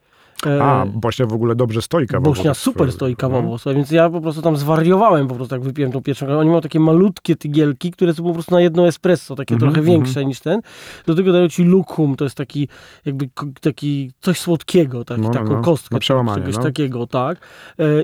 A, 0.61 0.87
Bośnia 0.87 1.26
w 1.26 1.33
ogóle 1.33 1.55
dobrze 1.55 1.83
stoi 1.83 2.07
kawowo. 2.07 2.31
Bośnia 2.31 2.55
super 2.55 2.93
stoi 2.93 3.17
kawowo, 3.17 3.57
no. 3.67 3.75
więc 3.75 3.91
ja 3.91 4.11
po 4.11 4.21
prostu 4.21 4.43
tam 4.43 4.57
zwariowałem 4.57 5.29
po 5.29 5.35
prostu, 5.35 5.55
jak 5.55 5.64
wypiłem 5.64 5.93
tą 5.93 6.03
pierwszą 6.03 6.26
kawę. 6.26 6.38
Oni 6.38 6.49
mają 6.50 6.61
takie 6.61 6.81
malutkie 6.81 7.37
tygielki, 7.37 7.91
które 7.91 8.14
są 8.14 8.25
po 8.25 8.33
prostu 8.33 8.55
na 8.55 8.61
jedno 8.61 8.88
espresso, 8.88 9.35
takie 9.35 9.55
mm 9.55 9.61
-hmm, 9.61 9.73
trochę 9.73 9.87
większe 9.87 10.21
mm 10.21 10.25
-hmm. 10.25 10.29
niż 10.29 10.41
ten. 10.41 10.61
Do 11.07 11.14
tego 11.14 11.33
dają 11.33 11.49
ci 11.49 11.64
lukum, 11.64 12.17
to 12.17 12.25
jest 12.25 12.37
taki 12.37 12.69
jakby 13.05 13.29
taki 13.61 14.12
coś 14.21 14.41
słodkiego, 14.41 15.05
taki, 15.05 15.21
no, 15.21 15.31
taką 15.31 15.53
no, 15.53 15.62
kostkę, 15.62 15.99
no, 16.11 16.35
czegoś 16.35 16.57
no. 16.57 16.62
takiego, 16.62 17.07
tak. 17.07 17.38
E, 17.79 18.03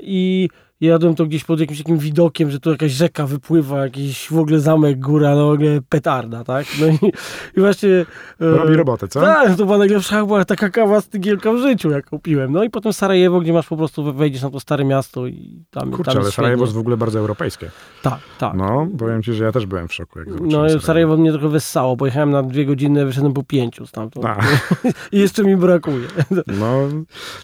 I 0.81 0.85
jadłem 0.85 1.15
to 1.15 1.25
gdzieś 1.25 1.43
pod 1.43 1.59
jakimś 1.59 1.77
takim 1.79 1.97
widokiem, 1.97 2.51
że 2.51 2.59
tu 2.59 2.71
jakaś 2.71 2.91
rzeka 2.91 3.27
wypływa, 3.27 3.83
jakiś 3.83 4.27
w 4.29 4.37
ogóle 4.37 4.59
zamek, 4.59 4.99
góra, 4.99 5.35
no 5.35 5.51
ogóle 5.51 5.81
petarda, 5.89 6.43
tak? 6.43 6.65
No 6.81 6.87
i, 6.87 7.11
i 7.57 7.59
właśnie... 7.59 7.89
E, 7.89 8.05
Robi 8.39 8.75
robotę, 8.75 9.07
co? 9.07 9.21
Tak, 9.21 9.55
to 9.55 9.65
była 9.65 9.77
najlepsza 9.77 10.25
była 10.25 10.45
taka 10.45 10.69
kawa 10.69 11.01
stygielka 11.01 11.53
w 11.53 11.57
życiu, 11.57 11.89
jaką 11.89 12.19
piłem. 12.19 12.51
No 12.51 12.63
i 12.63 12.69
potem 12.69 12.93
Sarajewo, 12.93 13.39
gdzie 13.39 13.53
masz 13.53 13.67
po 13.67 13.77
prostu, 13.77 14.13
wejdziesz 14.13 14.41
na 14.41 14.49
to 14.49 14.59
stare 14.59 14.85
miasto 14.85 15.27
i 15.27 15.63
tam 15.69 15.91
Kurczę, 15.91 16.11
tam 16.11 16.21
ale 16.21 16.31
Sarajewo 16.31 16.63
jest 16.63 16.73
w 16.73 16.77
ogóle 16.77 16.97
bardzo 16.97 17.19
europejskie. 17.19 17.71
Tak, 18.01 18.19
tak. 18.39 18.53
No, 18.53 18.87
powiem 18.97 19.23
ci, 19.23 19.33
że 19.33 19.43
ja 19.43 19.51
też 19.51 19.65
byłem 19.65 19.87
w 19.87 19.93
szoku, 19.93 20.19
jak 20.19 20.27
No, 20.27 20.51
Sarajewo. 20.51 20.81
Sarajewo 20.81 21.17
mnie 21.17 21.31
trochę 21.31 21.49
wessało. 21.49 21.97
Pojechałem 21.97 22.31
na 22.31 22.43
dwie 22.43 22.65
godziny, 22.65 23.05
wyszedłem 23.05 23.33
po 23.33 23.43
pięciu 23.43 23.85
stamtąd. 23.85 24.25
I 25.11 25.19
jeszcze 25.19 25.43
mi 25.43 25.57
brakuje. 25.57 26.07
No, 26.47 26.87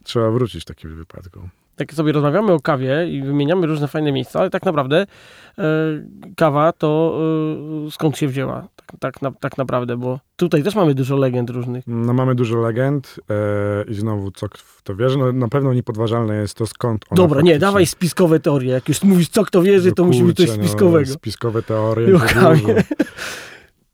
trzeba 0.03 0.31
wrócić 0.31 0.63
w 0.63 0.65
takim 0.65 0.95
wypadku 0.95 1.39
tak 1.77 1.93
sobie 1.93 2.11
rozmawiamy 2.11 2.51
o 2.53 2.59
kawie 2.59 3.07
i 3.09 3.21
wymieniamy 3.21 3.67
różne 3.67 3.87
fajne 3.87 4.11
miejsca, 4.11 4.39
ale 4.39 4.49
tak 4.49 4.65
naprawdę 4.65 5.05
e, 5.57 5.63
kawa 6.35 6.71
to 6.71 7.19
e, 7.87 7.91
skąd 7.91 8.17
się 8.17 8.27
wzięła? 8.27 8.67
Tak, 8.75 8.99
tak, 8.99 9.21
na, 9.21 9.31
tak, 9.31 9.57
naprawdę, 9.57 9.97
bo 9.97 10.19
tutaj 10.35 10.63
też 10.63 10.75
mamy 10.75 10.93
dużo 10.93 11.17
legend 11.17 11.49
różnych. 11.49 11.83
No 11.87 12.13
mamy 12.13 12.35
dużo 12.35 12.57
legend 12.61 13.15
e, 13.29 13.91
i 13.91 13.93
znowu 13.93 14.31
co 14.31 14.47
w 14.53 14.81
to 14.83 14.95
wierzy, 14.95 15.17
no 15.17 15.31
na 15.31 15.47
pewno 15.47 15.73
niepodważalne 15.73 16.35
jest 16.35 16.53
to 16.53 16.67
skąd 16.67 17.05
ona 17.09 17.15
Dobra, 17.15 17.35
faktycznie... 17.35 17.53
nie, 17.53 17.59
dawaj 17.59 17.85
spiskowe 17.85 18.39
teorie. 18.39 18.71
Jak 18.71 18.87
już 18.87 19.03
mówisz 19.03 19.29
co 19.29 19.45
kto 19.45 19.61
wierzy, 19.61 19.89
no, 19.89 19.95
to 19.95 20.03
kurczę, 20.03 20.19
musi 20.19 20.33
być 20.33 20.37
coś 20.37 20.49
spiskowego. 20.49 21.09
No, 21.09 21.15
spiskowe 21.15 21.63
teorie. 21.63 22.07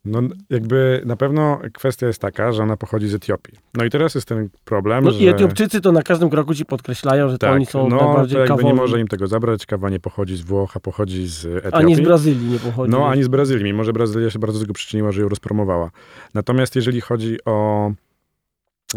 No 0.05 0.22
jakby 0.50 1.01
na 1.05 1.15
pewno 1.15 1.60
kwestia 1.74 2.07
jest 2.07 2.22
taka, 2.22 2.51
że 2.51 2.63
ona 2.63 2.77
pochodzi 2.77 3.07
z 3.07 3.13
Etiopii. 3.13 3.53
No 3.74 3.86
i 3.86 3.89
teraz 3.89 4.15
jest 4.15 4.27
ten 4.27 4.50
problem, 4.65 5.03
no 5.03 5.12
że... 5.12 5.19
i 5.19 5.27
Etiopczycy 5.27 5.81
to 5.81 5.91
na 5.91 6.01
każdym 6.01 6.29
kroku 6.29 6.55
ci 6.55 6.65
podkreślają, 6.65 7.29
że 7.29 7.38
tak, 7.38 7.50
to 7.50 7.55
oni 7.55 7.65
są 7.65 7.89
no, 7.89 7.95
najbardziej 7.95 8.38
to 8.38 8.45
jakby 8.45 8.63
nie 8.63 8.74
może 8.74 9.00
im 9.00 9.07
tego 9.07 9.27
zabrać. 9.27 9.65
Kawa 9.65 9.89
nie 9.89 10.00
pochodzi 10.00 10.38
z 10.38 10.41
Włoch, 10.41 10.77
a 10.77 10.79
pochodzi 10.79 11.27
z 11.27 11.45
Etiopii. 11.45 11.72
Ani 11.72 11.95
z 11.95 12.01
Brazylii 12.01 12.48
nie 12.48 12.60
pochodzi. 12.60 12.91
No, 12.91 13.07
ani 13.07 13.24
z 13.24 13.27
Brazylii, 13.27 13.63
mimo 13.63 13.83
że 13.83 13.93
Brazylia 13.93 14.29
się 14.29 14.39
bardzo 14.39 14.60
do 14.60 14.65
tego 14.65 14.74
przyczyniła, 14.74 15.12
że 15.12 15.22
ją 15.22 15.29
rozpromowała. 15.29 15.91
Natomiast 16.33 16.75
jeżeli 16.75 17.01
chodzi 17.01 17.38
o 17.45 17.91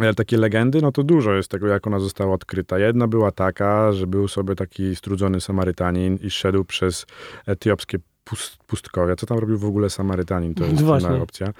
e, 0.00 0.14
takie 0.14 0.36
legendy, 0.36 0.82
no 0.82 0.92
to 0.92 1.02
dużo 1.02 1.34
jest 1.34 1.50
tego, 1.50 1.66
jak 1.66 1.86
ona 1.86 1.98
została 1.98 2.34
odkryta. 2.34 2.78
Jedna 2.78 3.08
była 3.08 3.32
taka, 3.32 3.92
że 3.92 4.06
był 4.06 4.28
sobie 4.28 4.54
taki 4.54 4.96
strudzony 4.96 5.40
Samarytanin 5.40 6.18
i 6.22 6.30
szedł 6.30 6.64
przez 6.64 7.06
etiopskie 7.46 7.98
pust, 8.26 8.56
pustkowia. 8.66 9.16
Co 9.16 9.26
tam 9.26 9.38
robił 9.38 9.58
w 9.58 9.64
ogóle 9.64 9.90
Samarytanin? 9.90 10.54
To 10.54 10.64
jest 10.64 10.82
Właśnie. 10.82 11.08
inna 11.08 11.22
opcja. 11.22 11.52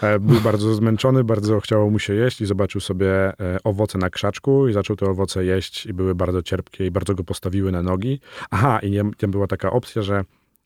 E, 0.00 0.18
był 0.18 0.40
bardzo 0.40 0.74
zmęczony, 0.74 1.24
bardzo 1.24 1.60
chciało 1.60 1.90
mu 1.90 1.98
się 1.98 2.14
jeść 2.14 2.40
i 2.40 2.46
zobaczył 2.46 2.80
sobie 2.80 3.10
e, 3.10 3.58
owoce 3.64 3.98
na 3.98 4.10
krzaczku 4.10 4.68
i 4.68 4.72
zaczął 4.72 4.96
te 4.96 5.06
owoce 5.06 5.44
jeść 5.44 5.86
i 5.86 5.92
były 5.92 6.14
bardzo 6.14 6.42
cierpkie 6.42 6.86
i 6.86 6.90
bardzo 6.90 7.14
go 7.14 7.24
postawiły 7.24 7.72
na 7.72 7.82
nogi. 7.82 8.20
Aha, 8.50 8.78
i 8.82 8.90
nie, 8.90 9.02
tam 9.18 9.30
była 9.30 9.46
taka 9.46 9.70
opcja, 9.70 10.02
że 10.02 10.24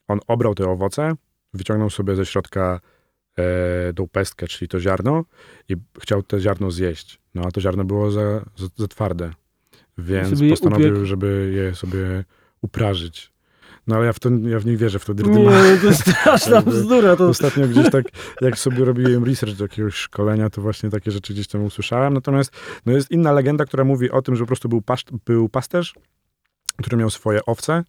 on 0.09 0.21
obrał 0.27 0.55
te 0.55 0.69
owoce, 0.69 1.13
wyciągnął 1.55 1.91
sobie 1.91 2.17
ze 2.17 2.27
środka 2.27 2.81
e, 3.39 3.93
tą 3.93 4.09
pestkę, 4.09 4.47
czyli 4.47 4.69
to 4.69 4.81
ziarno 4.81 5.25
i 5.69 5.77
chciał 6.01 6.23
to 6.23 6.41
ziarno 6.41 6.71
zjeść. 6.71 7.21
No 7.35 7.43
a 7.47 7.51
to 7.51 7.61
ziarno 7.61 7.85
było 7.85 8.11
za, 8.11 8.41
za, 8.57 8.67
za 8.77 8.89
twarde, 8.89 9.31
więc 9.99 10.41
postanowił, 10.51 11.05
żeby 11.07 11.53
je 11.55 11.75
sobie 11.75 12.25
uprażyć. 12.63 13.36
No 13.87 13.97
ale 13.97 14.07
ja 14.07 14.13
w, 14.13 14.21
to, 14.21 14.29
ja 14.43 14.59
w 14.59 14.67
nie 14.67 14.77
wierzę, 14.77 14.99
w 14.99 15.05
to 15.05 15.15
dyrdyma. 15.15 15.51
Nie, 15.51 15.79
to 15.79 15.87
jest 15.87 16.01
straszna 16.01 16.63
bzdura. 16.71 17.17
To... 17.17 17.29
Ostatnio 17.29 17.69
gdzieś 17.69 17.91
tak, 17.91 18.05
jak 18.41 18.59
sobie 18.59 18.85
robiłem 18.85 19.25
research 19.25 19.57
do 19.57 19.65
jakiegoś 19.65 19.95
szkolenia, 19.95 20.51
to 20.51 20.63
właśnie 20.63 20.91
takie 20.91 21.11
rzeczy 21.11 21.33
gdzieś 21.33 21.49
tam 21.49 21.65
usłyszałem. 21.65 22.15
Natomiast 22.15 22.53
no 22.87 22.93
jest 22.93 23.11
inna 23.11 23.33
legenda, 23.33 23.65
która 23.65 23.85
mówi 23.85 24.11
o 24.11 24.23
tym, 24.23 24.37
że 24.37 24.45
po 24.45 24.47
prostu 24.47 24.69
był, 24.69 24.83
pasz, 24.83 25.05
był 25.27 25.49
pasterz, 25.49 25.95
który 26.77 26.97
miał 26.97 27.11
swoje 27.11 27.41
owce. 27.47 27.85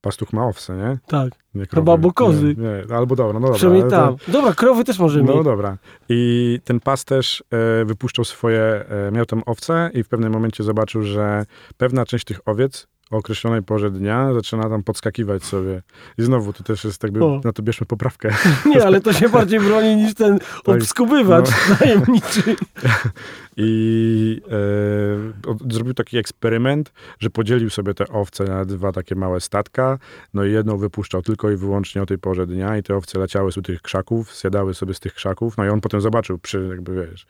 Pastuch 0.00 0.32
ma 0.32 0.46
owce, 0.46 0.76
nie? 0.76 0.98
Tak. 1.06 1.32
Nie 1.54 1.66
Chyba 1.74 1.92
albo 1.92 2.12
kozy. 2.12 2.54
Nie, 2.58 2.84
nie, 2.88 2.96
albo 2.96 3.16
dobra, 3.16 3.32
no 3.32 3.40
dobra. 3.40 3.56
Przynajmniej 3.56 3.90
tam. 3.90 4.16
To... 4.16 4.32
Dobra, 4.32 4.54
krowy 4.54 4.84
też 4.84 4.98
może 4.98 5.22
mieć. 5.22 5.36
No 5.36 5.42
dobra. 5.42 5.78
I 6.08 6.60
ten 6.64 6.80
pasterz 6.80 7.44
e, 7.50 7.84
wypuszczał 7.84 8.24
swoje, 8.24 8.60
e, 8.62 9.10
miał 9.12 9.26
tam 9.26 9.42
owce 9.46 9.90
i 9.94 10.02
w 10.02 10.08
pewnym 10.08 10.32
momencie 10.32 10.64
zobaczył, 10.64 11.02
że 11.02 11.46
pewna 11.76 12.06
część 12.06 12.24
tych 12.24 12.48
owiec 12.48 12.86
o 13.10 13.16
określonej 13.16 13.62
porze 13.62 13.90
dnia 13.90 14.34
zaczyna 14.34 14.68
tam 14.68 14.82
podskakiwać 14.82 15.44
sobie. 15.44 15.82
I 16.18 16.22
znowu, 16.22 16.52
to 16.52 16.64
też 16.64 16.84
jest 16.84 17.02
jakby, 17.02 17.24
o. 17.24 17.40
na 17.44 17.52
to 17.52 17.62
bierzmy 17.62 17.86
poprawkę. 17.86 18.34
Nie, 18.66 18.86
ale 18.86 19.00
to 19.00 19.12
się 19.12 19.28
bardziej 19.28 19.60
broni 19.60 19.96
niż 19.96 20.14
ten 20.14 20.38
tak, 20.64 20.76
obskubywacz 20.76 21.50
no. 21.70 21.76
tajemniczy. 21.76 22.42
I 23.56 24.42
e, 25.68 25.72
zrobił 25.72 25.94
taki 25.94 26.18
eksperyment, 26.18 26.92
że 27.18 27.30
podzielił 27.30 27.70
sobie 27.70 27.94
te 27.94 28.08
owce 28.08 28.44
na 28.44 28.64
dwa 28.64 28.92
takie 28.92 29.14
małe 29.14 29.40
statka, 29.40 29.98
no 30.34 30.44
i 30.44 30.52
jedną 30.52 30.78
wypuszczał 30.78 31.22
tylko 31.22 31.50
i 31.50 31.56
wyłącznie 31.56 32.02
o 32.02 32.06
tej 32.06 32.18
porze 32.18 32.46
dnia 32.46 32.78
i 32.78 32.82
te 32.82 32.96
owce 32.96 33.18
leciały 33.18 33.52
z 33.52 33.54
tych 33.64 33.82
krzaków, 33.82 34.36
zjadały 34.36 34.74
sobie 34.74 34.94
z 34.94 35.00
tych 35.00 35.14
krzaków, 35.14 35.56
no 35.56 35.64
i 35.64 35.68
on 35.68 35.80
potem 35.80 36.00
zobaczył, 36.00 36.38
przy, 36.38 36.66
jakby 36.70 37.06
wiesz, 37.06 37.26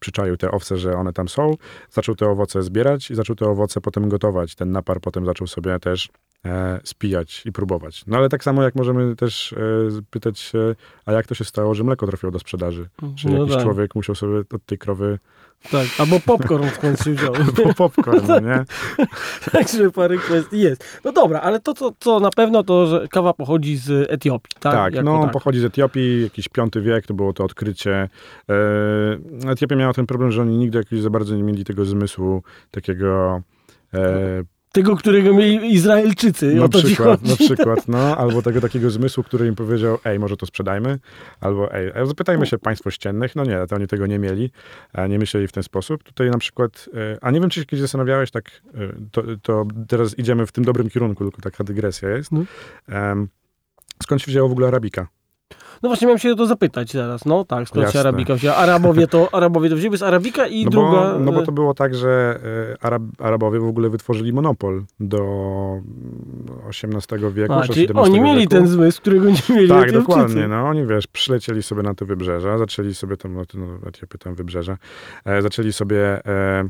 przyczaił 0.00 0.36
te 0.36 0.50
owce, 0.50 0.78
że 0.78 0.92
one 0.92 1.12
tam 1.12 1.28
są, 1.28 1.56
zaczął 1.90 2.14
te 2.14 2.28
owoce 2.30 2.62
zbierać 2.62 3.10
i 3.10 3.14
zaczął 3.14 3.36
te 3.36 3.46
owoce 3.46 3.80
potem 3.80 4.08
gotować. 4.08 4.54
Ten 4.54 4.72
napar 4.72 5.00
potem 5.00 5.26
zaczął 5.26 5.46
sobie 5.46 5.78
też 5.78 6.08
spijać 6.84 7.46
i 7.46 7.52
próbować. 7.52 8.06
No 8.06 8.16
ale 8.16 8.28
tak 8.28 8.44
samo 8.44 8.62
jak 8.62 8.74
możemy 8.74 9.16
też 9.16 9.52
e, 9.52 9.56
pytać 10.10 10.38
się, 10.38 10.74
a 11.06 11.12
jak 11.12 11.26
to 11.26 11.34
się 11.34 11.44
stało, 11.44 11.74
że 11.74 11.84
mleko 11.84 12.06
trafiło 12.06 12.32
do 12.32 12.38
sprzedaży? 12.38 12.88
Czy 13.16 13.28
no 13.28 13.38
jakiś 13.38 13.54
tak. 13.54 13.62
człowiek 13.62 13.94
musiał 13.94 14.14
sobie 14.14 14.38
od 14.38 14.66
tej 14.66 14.78
krowy 14.78 15.18
tak, 15.70 15.86
albo 15.98 16.20
popcorn 16.20 16.68
skąd 16.68 17.00
się 17.00 17.12
wziął. 17.12 17.34
Albo 17.44 17.74
popcorn, 17.74 18.26
no 18.28 18.40
nie? 18.48 18.64
Także 19.52 19.90
parę 19.90 20.16
kwestii 20.16 20.60
jest. 20.60 21.00
No 21.04 21.12
dobra, 21.12 21.40
ale 21.40 21.60
to, 21.60 21.74
co, 21.74 21.92
co 22.00 22.20
na 22.20 22.30
pewno 22.30 22.62
to, 22.62 22.86
że 22.86 23.08
kawa 23.08 23.32
pochodzi 23.32 23.76
z 23.76 24.10
Etiopii, 24.10 24.52
tak? 24.60 24.72
Tak, 24.72 25.04
no 25.04 25.22
tak. 25.22 25.32
pochodzi 25.32 25.60
z 25.60 25.64
Etiopii, 25.64 26.22
jakiś 26.22 26.48
piąty 26.48 26.80
wiek, 26.80 27.06
to 27.06 27.14
było 27.14 27.32
to 27.32 27.44
odkrycie. 27.44 28.08
E, 28.48 29.50
Etiopia 29.50 29.76
miała 29.76 29.92
ten 29.92 30.06
problem, 30.06 30.32
że 30.32 30.42
oni 30.42 30.58
nigdy 30.58 30.78
jakoś 30.78 31.00
za 31.00 31.10
bardzo 31.10 31.36
nie 31.36 31.42
mieli 31.42 31.64
tego 31.64 31.84
zmysłu 31.84 32.42
takiego 32.70 33.42
e, 33.94 34.42
tego, 34.72 34.96
którego 34.96 35.34
mieli 35.34 35.72
Izraelczycy. 35.72 36.54
Na 36.54 36.68
przykład, 36.68 37.22
na 37.22 37.36
przykład, 37.36 37.88
no, 37.88 38.16
albo 38.22 38.42
tego 38.42 38.60
takiego 38.60 38.90
zmysłu, 38.90 39.22
który 39.22 39.46
im 39.46 39.54
powiedział, 39.54 39.98
ej, 40.04 40.18
może 40.18 40.36
to 40.36 40.46
sprzedajmy, 40.46 40.98
albo 41.40 41.74
ej, 41.74 41.92
zapytajmy 42.04 42.46
się 42.46 42.58
państwo 42.58 42.90
ściennych, 42.90 43.36
no 43.36 43.44
nie, 43.44 43.66
to 43.68 43.76
oni 43.76 43.86
tego 43.86 44.06
nie 44.06 44.18
mieli, 44.18 44.50
nie 45.08 45.18
myśleli 45.18 45.48
w 45.48 45.52
ten 45.52 45.62
sposób. 45.62 46.02
Tutaj 46.02 46.30
na 46.30 46.38
przykład, 46.38 46.88
e, 46.94 47.18
a 47.20 47.30
nie 47.30 47.40
wiem, 47.40 47.50
czy 47.50 47.60
się 47.60 47.66
kiedyś 47.66 47.80
zastanawiałeś, 47.80 48.30
tak, 48.30 48.50
e, 48.74 48.78
to, 49.12 49.22
to 49.42 49.66
teraz 49.88 50.18
idziemy 50.18 50.46
w 50.46 50.52
tym 50.52 50.64
dobrym 50.64 50.90
kierunku, 50.90 51.24
tylko 51.24 51.42
taka 51.42 51.64
dygresja 51.64 52.08
jest. 52.08 52.32
No. 52.32 52.44
Skąd 54.02 54.22
się 54.22 54.30
wzięła 54.30 54.48
w 54.48 54.52
ogóle 54.52 54.68
arabika? 54.68 55.08
No 55.82 55.88
właśnie 55.88 56.06
miałem 56.06 56.18
się 56.18 56.32
o 56.32 56.34
to 56.34 56.46
zapytać 56.46 56.92
teraz. 56.92 57.24
No 57.24 57.44
tak, 57.44 57.68
skąd 57.68 57.90
się. 57.90 58.00
Arabika 58.00 58.34
wzięła. 58.34 58.56
Arabowie 58.56 59.06
to, 59.06 59.28
Arabowie 59.34 59.70
to 59.70 59.76
wzięli 59.76 59.98
z 59.98 60.02
Arabika 60.02 60.46
i 60.46 60.64
No 60.64 60.70
druga... 60.70 61.12
bo, 61.12 61.18
no 61.18 61.32
bo 61.32 61.42
e, 61.42 61.46
to 61.46 61.52
było 61.52 61.74
tak, 61.74 61.94
że 61.94 62.40
e, 62.80 62.84
Arab, 62.84 63.02
Arabowie 63.18 63.60
w 63.60 63.64
ogóle 63.64 63.88
wytworzyli 63.90 64.32
monopol 64.32 64.84
do 65.00 65.22
XVIII 66.68 67.32
wieku, 67.32 67.52
A, 67.52 67.62
czy 67.62 67.72
czyli 67.72 67.92
oni 67.92 68.20
mieli 68.20 68.40
wieku. 68.40 68.50
ten 68.50 68.66
zmysł, 68.66 69.00
którego 69.00 69.30
nie 69.30 69.54
mieli 69.54 69.68
Tak, 69.68 69.92
dokładnie. 69.92 70.48
No 70.48 70.68
oni, 70.68 70.86
wiesz, 70.86 71.06
przylecieli 71.06 71.62
sobie 71.62 71.82
na 71.82 71.94
te 71.94 72.04
wybrzeża, 72.04 72.58
zaczęli 72.58 72.94
sobie 72.94 73.16
tam, 73.16 73.34
no, 73.34 73.46
to, 73.46 73.58
no 73.58 73.66
Etiopię 73.88 74.18
tam 74.18 74.34
wybrzeże, 74.34 74.76
e, 75.24 75.42
zaczęli 75.42 75.72
sobie 75.72 76.02
e, 76.02 76.22
e, 76.26 76.68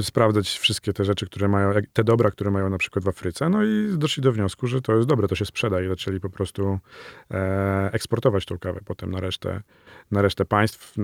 sprawdzać 0.00 0.48
wszystkie 0.58 0.92
te 0.92 1.04
rzeczy, 1.04 1.26
które 1.26 1.48
mają, 1.48 1.72
te 1.92 2.04
dobra, 2.04 2.30
które 2.30 2.50
mają 2.50 2.70
na 2.70 2.78
przykład 2.78 3.04
w 3.04 3.08
Afryce, 3.08 3.48
no 3.48 3.64
i 3.64 3.88
doszli 3.98 4.22
do 4.22 4.32
wniosku, 4.32 4.66
że 4.66 4.82
to 4.82 4.96
jest 4.96 5.08
dobre, 5.08 5.28
to 5.28 5.34
się 5.34 5.44
sprzeda 5.44 5.82
i 5.82 5.88
zaczęli 5.88 6.20
po 6.20 6.30
prostu 6.30 6.78
e, 7.30 7.90
eksportować 7.92 8.44
tą 8.44 8.58
kawę 8.58 8.80
potem 8.84 9.10
na 9.10 9.20
resztę, 9.20 9.62
na 10.10 10.22
resztę 10.22 10.44
państw, 10.44 10.98
e, 10.98 11.02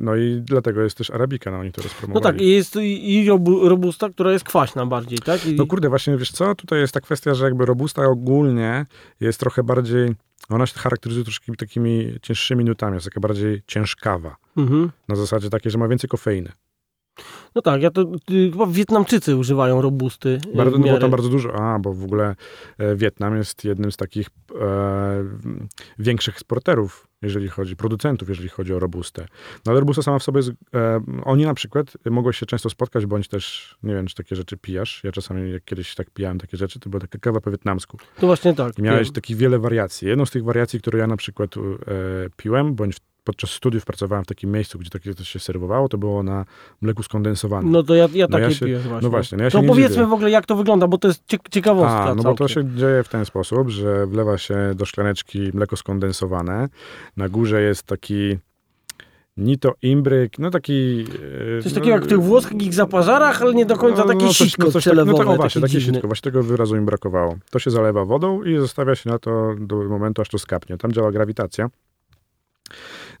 no 0.00 0.16
i 0.16 0.40
dlatego 0.44 0.82
jest 0.82 0.96
też 0.98 1.10
Arabika, 1.10 1.50
no 1.50 1.58
oni 1.58 1.72
to 1.72 1.80
No 1.80 1.82
rozpromowali. 1.82 2.22
tak, 2.22 2.40
i 2.40 2.50
jest 2.50 2.76
i 2.76 3.14
i 3.14 3.28
robu, 3.28 3.68
robusta, 3.68 4.08
która 4.10 4.32
jest 4.32 4.44
kwaśna 4.44 4.86
bardziej, 4.86 5.18
tak? 5.18 5.46
I, 5.46 5.54
No 5.56 5.66
kurde, 5.66 5.88
właśnie 5.88 6.16
wiesz 6.16 6.30
co, 6.32 6.54
tutaj 6.54 6.80
jest 6.80 6.94
ta 6.94 7.00
kwestia, 7.00 7.34
że 7.34 7.44
jakby 7.44 7.66
robusta 7.66 8.02
ogólnie 8.02 8.86
jest 9.20 9.40
trochę 9.40 9.62
bardziej, 9.62 10.14
ona 10.48 10.66
się 10.66 10.78
charakteryzuje 10.78 11.24
troszkę 11.24 11.52
takimi 11.56 12.18
cięższymi 12.22 12.64
nutami, 12.64 12.94
jest 12.94 13.06
taka 13.06 13.20
bardziej 13.20 13.62
ciężkawa. 13.66 14.36
mhm. 14.56 14.90
Na 15.08 15.16
zasadzie 15.16 15.50
takiej, 15.50 15.72
że 15.72 15.78
ma 15.78 15.88
więcej 15.88 16.08
kofeiny. 16.08 16.52
No 17.54 17.62
tak, 17.62 17.82
ja 17.82 17.90
to, 17.90 18.02
y, 18.30 18.50
chyba 18.52 18.66
Wietnamczycy 18.66 19.36
używają 19.36 19.82
robusty. 19.82 20.38
y, 20.52 20.56
Bardzo, 20.56 20.78
no 20.78 20.98
tam 20.98 21.10
bardzo 21.10 21.28
dużo, 21.28 21.54
a 21.54 21.78
bo 21.78 21.92
w 21.92 22.04
ogóle 22.04 22.36
e, 22.78 22.96
Wietnam 22.96 23.36
jest 23.36 23.64
jednym 23.64 23.92
z 23.92 23.96
takich 23.96 24.26
e, 24.60 25.24
większych 25.98 26.34
eksporterów, 26.34 27.08
jeżeli 27.22 27.48
chodzi, 27.48 27.76
producentów, 27.76 28.28
jeżeli 28.28 28.48
chodzi 28.48 28.74
o 28.74 28.78
robustę. 28.78 29.26
No 29.66 29.72
ale 29.72 29.80
robusta 29.80 30.02
sama 30.02 30.18
w 30.18 30.22
sobie, 30.22 30.38
jest, 30.38 30.50
e, 30.74 31.00
oni 31.24 31.44
na 31.44 31.54
przykład 31.54 31.92
mogą 32.10 32.32
się 32.32 32.46
często 32.46 32.70
spotkać, 32.70 33.06
bądź 33.06 33.28
też, 33.28 33.76
nie 33.82 33.94
wiem, 33.94 34.06
czy 34.06 34.14
takie 34.14 34.36
rzeczy 34.36 34.56
pijasz. 34.56 35.00
Ja 35.04 35.12
czasami, 35.12 35.52
jak 35.52 35.64
kiedyś 35.64 35.94
tak 35.94 36.10
pijałem 36.10 36.38
takie 36.38 36.56
rzeczy, 36.56 36.80
to 36.80 36.90
była 36.90 37.00
taka 37.00 37.18
kawa 37.18 37.40
po 37.40 37.50
wietnamsku. 37.50 37.98
To 38.20 38.26
właśnie 38.26 38.54
tak. 38.54 38.78
I 38.78 38.82
miałeś 38.82 39.10
takich 39.12 39.36
wiele 39.36 39.58
wariacji. 39.58 40.08
Jedną 40.08 40.26
z 40.26 40.30
tych 40.30 40.44
wariacji, 40.44 40.80
które 40.80 40.98
ja 40.98 41.06
na 41.06 41.16
przykład 41.16 41.56
e, 41.56 41.60
piłem, 42.36 42.74
bądź 42.74 42.96
w, 42.96 43.00
podczas 43.26 43.50
studiów 43.50 43.84
pracowałem 43.84 44.24
w 44.24 44.26
takim 44.26 44.52
miejscu, 44.52 44.78
gdzie 44.78 44.90
takie 44.90 45.14
coś 45.14 45.28
się 45.28 45.38
serwowało, 45.38 45.88
to 45.88 45.98
było 45.98 46.22
na 46.22 46.44
mleku 46.82 47.02
skondensowanym. 47.02 47.72
No 47.72 47.82
to 47.82 47.94
ja, 47.94 48.08
ja 48.14 48.26
No 48.30 48.38
ja 48.38 48.44
takie 48.44 48.54
się- 48.58 48.66
piję 48.66 48.78
właśnie. 48.78 49.00
no 49.02 49.10
właśnie, 49.10 49.38
no 49.38 49.44
ja 49.44 49.50
się 49.50 49.60
to 49.62 49.66
powiedzmy 49.68 49.94
dziwię. 49.94 50.06
w 50.06 50.12
ogóle, 50.12 50.30
jak 50.30 50.46
to 50.46 50.56
wygląda, 50.56 50.86
bo 50.88 50.98
to 50.98 51.08
jest 51.08 51.22
cie- 51.26 51.38
ciekawostka 51.50 52.04
A, 52.04 52.14
no 52.14 52.22
bo 52.22 52.34
to 52.34 52.48
się 52.48 52.64
dzieje 52.76 53.02
w 53.02 53.08
ten 53.08 53.24
sposób, 53.24 53.68
że 53.70 54.06
wlewa 54.06 54.38
się 54.38 54.56
do 54.74 54.84
szklaneczki 54.84 55.50
mleko 55.54 55.76
skondensowane. 55.76 56.68
Na 57.16 57.28
górze 57.28 57.62
jest 57.62 57.82
taki 57.82 58.38
nito 59.36 59.74
imbryk, 59.82 60.38
no 60.38 60.50
taki... 60.50 61.04
e, 61.58 61.62
Coś 61.62 61.72
no, 61.72 61.78
takiego 61.80 61.96
jak 61.96 62.04
w 62.04 62.08
tych 62.08 62.20
włoskich 62.22 62.74
zaparzarach, 62.74 63.42
ale 63.42 63.54
nie 63.54 63.66
do 63.66 63.76
końca 63.76 64.00
no, 64.02 64.06
takie 64.08 64.24
no, 64.24 64.28
coś- 64.32 64.36
sitko 64.36 64.64
no, 64.66 64.70
coś 64.72 64.82
przelewowe. 64.82 65.18
Tak, 65.18 65.26
no 65.26 65.32
to, 65.32 65.34
o, 65.34 65.36
właśnie, 65.36 65.60
takie 65.62 65.78
dziwne. 65.78 65.94
sitko, 65.94 66.08
właśnie 66.08 66.22
tego 66.32 66.42
wyrazu 66.42 66.76
im 66.76 66.86
brakowało. 66.86 67.36
To 67.50 67.58
się 67.58 67.70
zalewa 67.70 68.04
wodą 68.04 68.42
i 68.42 68.56
zostawia 68.58 68.94
się 68.94 69.10
na 69.10 69.18
to 69.18 69.54
do 69.60 69.76
momentu, 69.76 70.22
aż 70.22 70.28
to 70.28 70.38
skapnie. 70.38 70.76
Tam 70.76 70.92
działa 70.92 71.12
grawitacja. 71.12 71.68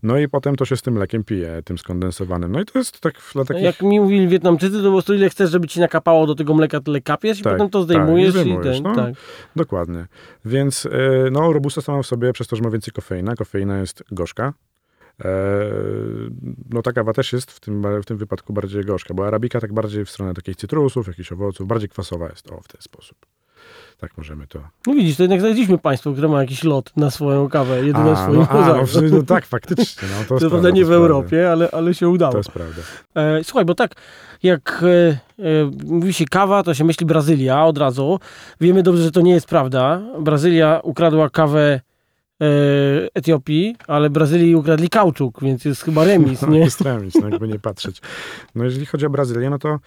No 0.02 0.18
i 0.18 0.28
potem 0.28 0.56
to 0.56 0.64
się 0.64 0.76
z 0.76 0.82
tym 0.82 0.94
mlekiem 0.94 1.24
pije, 1.24 1.62
tym 1.64 1.78
skondensowanym. 1.78 2.52
No 2.52 2.60
i 2.60 2.64
to 2.64 2.78
jest 2.78 3.00
tak 3.00 3.14
dla 3.32 3.44
takich... 3.44 3.62
Jak 3.62 3.82
mi 3.82 4.00
mówili 4.00 4.28
Wietnamczycy, 4.28 4.76
to 4.76 4.82
po 4.82 4.92
prostu 4.92 5.14
ile 5.14 5.30
chcesz, 5.30 5.50
żeby 5.50 5.68
ci 5.68 5.80
nakapało 5.80 6.26
do 6.26 6.34
tego 6.34 6.54
mleka, 6.54 6.80
tyle 6.80 7.00
kapiesz 7.00 7.40
i 7.40 7.42
Tak, 7.42 7.52
potem 7.52 7.70
to 7.70 7.78
tak, 7.78 7.84
zdejmujesz 7.84 8.34
i 8.34 8.38
i, 8.38 8.40
zdejmujesz, 8.40 8.76
ten, 8.76 8.82
no. 8.82 8.94
tak. 8.94 9.14
Dokładnie. 9.56 10.06
Więc 10.44 10.86
e, 10.86 10.90
no, 11.30 11.52
robusta 11.52 11.80
sama 11.80 12.02
w 12.02 12.06
sobie, 12.06 12.32
przez 12.32 12.46
to, 12.46 12.56
że 12.56 12.62
ma 12.62 12.70
więcej 12.70 12.92
kofeina, 12.92 13.34
kofeina 13.34 13.78
jest 13.78 14.04
gorzka. 14.12 14.52
E, 15.24 15.30
no 16.70 16.82
ta 16.82 16.92
kawa 16.92 17.12
też 17.12 17.32
jest 17.32 17.50
w 17.50 17.60
tym, 17.60 17.82
w 18.02 18.04
tym 18.04 18.16
wypadku 18.16 18.52
bardziej 18.52 18.84
gorzka, 18.84 19.14
bo 19.14 19.26
arabika 19.26 19.60
tak 19.60 19.72
bardziej 19.72 20.04
w 20.04 20.10
stronę 20.10 20.34
takich 20.34 20.56
cytrusów, 20.56 21.06
jakichś 21.06 21.32
owoców, 21.32 21.66
bardziej 21.66 21.88
kwasowa 21.88 22.28
jest, 22.28 22.52
o, 22.52 22.60
w 22.60 22.68
ten 22.68 22.80
sposób. 22.80 23.18
Tak 24.00 24.18
możemy 24.18 24.46
to... 24.46 24.60
No 24.86 24.94
widzisz, 24.94 25.16
to 25.16 25.22
jednak 25.22 25.40
znaleźliśmy 25.40 25.78
państwo, 25.78 26.12
które 26.12 26.28
ma 26.28 26.40
jakiś 26.40 26.64
lot 26.64 26.92
na 26.96 27.10
swoją 27.10 27.48
kawę, 27.48 27.86
jedyne 27.86 28.12
A, 28.12 28.16
swoim 28.16 28.40
no, 28.40 28.48
a, 28.50 28.76
no, 28.76 28.82
no 29.10 29.22
tak, 29.22 29.46
faktycznie. 29.46 30.08
No, 30.08 30.38
to 30.38 30.48
prawda 30.50 30.70
nie 30.70 30.82
to 30.82 30.88
w 30.88 30.92
Europie, 30.92 31.52
ale, 31.52 31.70
ale 31.70 31.94
się 31.94 32.08
udało. 32.08 32.32
To 32.32 32.38
jest 32.38 32.50
prawda. 32.50 32.82
E, 33.14 33.44
słuchaj, 33.44 33.64
bo 33.64 33.74
tak, 33.74 33.94
jak 34.42 34.82
e, 34.82 35.18
e, 35.38 35.70
mówi 35.84 36.12
się 36.12 36.24
kawa, 36.24 36.62
to 36.62 36.74
się 36.74 36.84
myśli 36.84 37.06
Brazylia 37.06 37.64
od 37.64 37.78
razu. 37.78 38.20
Wiemy 38.60 38.82
dobrze, 38.82 39.02
że 39.02 39.10
to 39.10 39.20
nie 39.20 39.32
jest 39.32 39.46
prawda. 39.46 40.02
Brazylia 40.20 40.80
ukradła 40.82 41.30
kawę 41.30 41.80
e, 42.40 42.46
Etiopii, 43.14 43.76
ale 43.86 44.10
Brazylii 44.10 44.54
ukradli 44.54 44.88
kauczuk, 44.88 45.40
więc 45.42 45.64
jest 45.64 45.82
chyba 45.82 46.04
remis, 46.04 46.42
No, 46.42 46.48
nie? 46.48 46.58
jest 46.58 46.80
remis, 46.80 47.14
no 47.14 47.28
jakby 47.28 47.48
nie 47.48 47.58
patrzeć. 47.58 48.00
No 48.54 48.64
jeżeli 48.64 48.86
chodzi 48.86 49.06
o 49.06 49.10
Brazylię, 49.10 49.50
no 49.50 49.58
to 49.58 49.78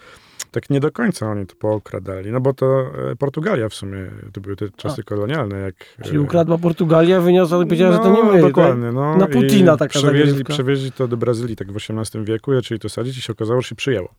tak 0.50 0.70
nie 0.70 0.80
do 0.80 0.92
końca 0.92 1.30
oni 1.30 1.46
to 1.46 1.54
pookradali, 1.54 2.32
no 2.32 2.40
bo 2.40 2.54
to 2.54 2.90
e, 3.10 3.16
Portugalia 3.16 3.68
w 3.68 3.74
sumie, 3.74 4.10
to 4.32 4.40
były 4.40 4.56
te 4.56 4.70
czasy 4.76 5.02
kolonialne, 5.02 5.58
jak... 5.60 5.74
Czyli 6.04 6.16
e, 6.16 6.20
ukradła 6.20 6.58
Portugalia, 6.58 7.20
wyniosła 7.20 7.62
i 7.62 7.66
powiedziała, 7.66 7.92
że 7.92 7.98
to 7.98 8.10
nie 8.10 8.22
No, 8.22 8.32
my. 8.32 8.40
dokładnie, 8.40 8.92
no. 8.92 9.16
Na 9.16 9.26
Putina 9.26 9.74
I 9.74 9.78
taka 9.78 9.98
przewieźli, 9.98 10.30
zagrywka. 10.30 10.52
przewieźli 10.52 10.92
to 10.92 11.08
do 11.08 11.16
Brazylii 11.16 11.56
tak 11.56 11.72
w 11.72 11.76
XVIII 11.76 12.24
wieku, 12.24 12.54
zaczęli 12.54 12.78
to 12.78 12.88
sadzić 12.88 13.18
i 13.18 13.22
się 13.22 13.32
okazało, 13.32 13.60
że 13.60 13.68
się 13.68 13.74
przyjęło. 13.74 14.14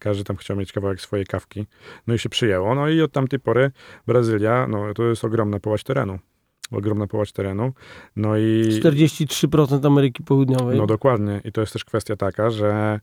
Każdy 0.00 0.24
tam 0.24 0.36
chciał 0.36 0.56
mieć 0.56 0.72
kawałek 0.72 1.00
swojej 1.00 1.26
kawki. 1.26 1.66
No 2.06 2.14
i 2.14 2.18
się 2.18 2.28
przyjęło. 2.28 2.74
No 2.74 2.88
i 2.88 3.02
od 3.02 3.12
tamtej 3.12 3.40
pory 3.40 3.70
Brazylia, 4.06 4.66
no 4.70 4.94
to 4.94 5.02
jest 5.02 5.24
ogromna 5.24 5.60
połać 5.60 5.84
terenu. 5.84 6.18
Ogromna 6.70 7.06
połać 7.06 7.32
terenu. 7.32 7.72
No 8.16 8.36
i... 8.36 8.80
Tak? 8.82 8.92
43% 8.94 9.86
Ameryki 9.86 10.22
Południowej. 10.22 10.78
No 10.78 10.86
dokładnie. 10.86 11.40
I 11.44 11.52
to 11.52 11.60
jest 11.60 11.72
też 11.72 11.84
kwestia 11.84 12.16
taka, 12.16 12.50
że 12.50 13.00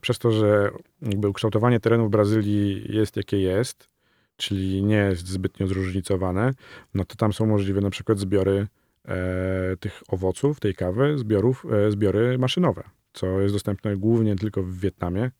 przez 0.00 0.18
to, 0.18 0.32
że 0.32 0.70
jakby 1.02 1.28
ukształtowanie 1.28 1.80
terenu 1.80 2.06
w 2.06 2.10
Brazylii 2.10 2.96
jest 2.96 3.16
jakie 3.16 3.40
jest, 3.40 3.88
czyli 4.36 4.82
nie 4.82 4.96
jest 4.96 5.28
zbytnio 5.28 5.66
zróżnicowane, 5.66 6.50
no 6.94 7.04
to 7.04 7.16
tam 7.16 7.32
są 7.32 7.46
możliwe 7.46 7.80
na 7.80 7.90
przykład 7.90 8.18
zbiory 8.18 8.66
e, 9.08 9.76
tych 9.80 10.02
owoców, 10.08 10.60
tej 10.60 10.74
kawy, 10.74 11.18
zbiorów, 11.18 11.66
e, 11.72 11.90
zbiory 11.90 12.38
maszynowe, 12.38 12.82
co 13.12 13.40
jest 13.40 13.54
dostępne 13.54 13.96
głównie 13.96 14.36
tylko 14.36 14.62
w 14.62 14.78
Wietnamie, 14.78 15.30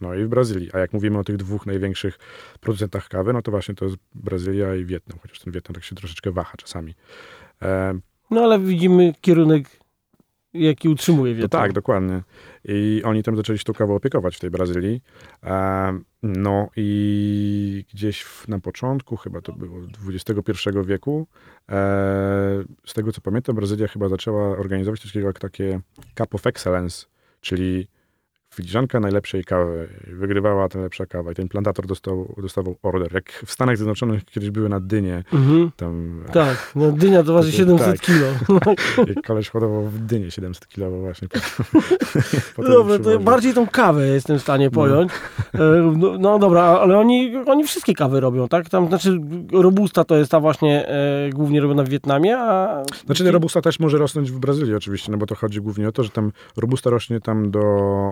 no 0.00 0.14
i 0.14 0.24
w 0.24 0.28
Brazylii. 0.28 0.70
A 0.72 0.78
jak 0.78 0.92
mówimy 0.92 1.18
o 1.18 1.24
tych 1.24 1.36
dwóch 1.36 1.66
największych 1.66 2.18
producentach 2.60 3.08
kawy, 3.08 3.32
no 3.32 3.42
to 3.42 3.50
właśnie 3.50 3.74
to 3.74 3.84
jest 3.84 3.96
Brazylia 4.14 4.74
i 4.74 4.84
Wietnam, 4.84 5.18
chociaż 5.22 5.40
ten 5.40 5.52
Wietnam 5.52 5.74
tak 5.74 5.84
się 5.84 5.94
troszeczkę 5.94 6.30
waha 6.30 6.56
czasami. 6.56 6.94
E, 7.62 7.98
No 8.30 8.40
ale 8.40 8.58
widzimy 8.58 9.14
kierunek, 9.20 9.79
jaki 10.54 10.88
utrzymuje 10.88 11.34
Wietnam. 11.34 11.62
tak, 11.62 11.72
dokładnie. 11.72 12.22
I 12.64 13.02
oni 13.04 13.22
tam 13.22 13.36
zaczęli 13.36 13.58
się 13.58 13.64
tą 13.64 13.72
kawą 13.72 13.94
opiekować 13.94 14.36
w 14.36 14.40
tej 14.40 14.50
Brazylii. 14.50 15.02
E, 15.44 16.00
no 16.22 16.68
i 16.76 17.84
gdzieś 17.94 18.26
na 18.48 18.60
początku, 18.60 19.16
chyba 19.16 19.40
to 19.40 19.52
było 19.52 19.78
XXI 20.08 20.70
wieku, 20.84 21.26
e, 21.68 21.74
z 22.86 22.94
tego 22.94 23.12
co 23.12 23.20
pamiętam, 23.20 23.56
Brazylia 23.56 23.88
chyba 23.88 24.08
zaczęła 24.08 24.48
organizować 24.48 25.00
coś 25.00 25.10
takiego 25.10 25.26
jak 25.26 25.38
takie 25.38 25.80
Cup 26.18 26.34
of 26.34 26.46
Excellence, 26.46 27.06
czyli 27.40 27.88
filiżanka 28.54 29.00
najlepszej 29.00 29.44
kawy. 29.44 29.88
Wygrywała 30.06 30.68
ta 30.68 30.78
lepsza 30.80 31.06
kawa 31.06 31.32
i 31.32 31.34
ten 31.34 31.48
plantator 31.48 31.86
dostał, 31.86 32.34
dostawał 32.42 32.76
order. 32.82 33.12
Jak 33.14 33.32
w 33.46 33.50
Stanach 33.52 33.76
Zjednoczonych 33.76 34.24
kiedyś 34.24 34.50
były 34.50 34.68
na 34.68 34.80
dynie, 34.80 35.24
Mhm. 35.32 35.70
tam 35.76 36.24
Tak, 36.32 36.72
no 36.76 36.92
dynia 36.92 37.22
to 37.22 37.32
waży 37.34 37.50
Tak, 37.52 37.58
700 37.58 37.86
tak. 37.86 38.00
kilo. 38.00 38.26
jak 39.14 39.26
koleś 39.26 39.48
hodował 39.48 39.82
w 39.86 39.98
dynie 39.98 40.30
700 40.30 40.68
kilo 40.68 40.90
właśnie. 40.90 41.28
Dobra, 42.68 42.98
to 42.98 43.18
bardziej 43.18 43.54
tą 43.54 43.66
kawę 43.66 44.06
jestem 44.06 44.38
w 44.38 44.42
stanie 44.42 44.70
pojąć. 44.70 45.12
E, 45.54 45.58
No, 45.96 46.18
no 46.18 46.38
dobra, 46.38 46.62
ale 46.62 46.98
oni, 46.98 47.32
oni 47.46 47.64
wszystkie 47.64 47.94
kawy 47.94 48.20
robią, 48.20 48.48
tak? 48.48 48.68
Tam, 48.68 48.88
znaczy 48.88 49.20
Robusta 49.52 50.04
to 50.04 50.16
jest 50.16 50.30
ta 50.30 50.40
właśnie 50.40 50.88
e, 50.88 51.30
głównie 51.30 51.60
robiona 51.60 51.82
w 51.82 51.88
Wietnamie, 51.88 52.38
a... 52.38 52.82
Znaczy 53.06 53.30
robusta 53.32 53.60
też 53.60 53.80
może 53.80 53.98
rosnąć 53.98 54.30
w 54.30 54.38
Brazylii 54.38 54.74
oczywiście, 54.74 55.12
no 55.12 55.18
bo 55.18 55.26
to 55.26 55.34
chodzi 55.34 55.60
głównie 55.60 55.88
o 55.88 55.92
to, 55.92 56.02
że 56.02 56.10
tam 56.10 56.32
robusta 56.56 56.90
rośnie 56.90 57.20
tam 57.20 57.50
do 57.50 57.60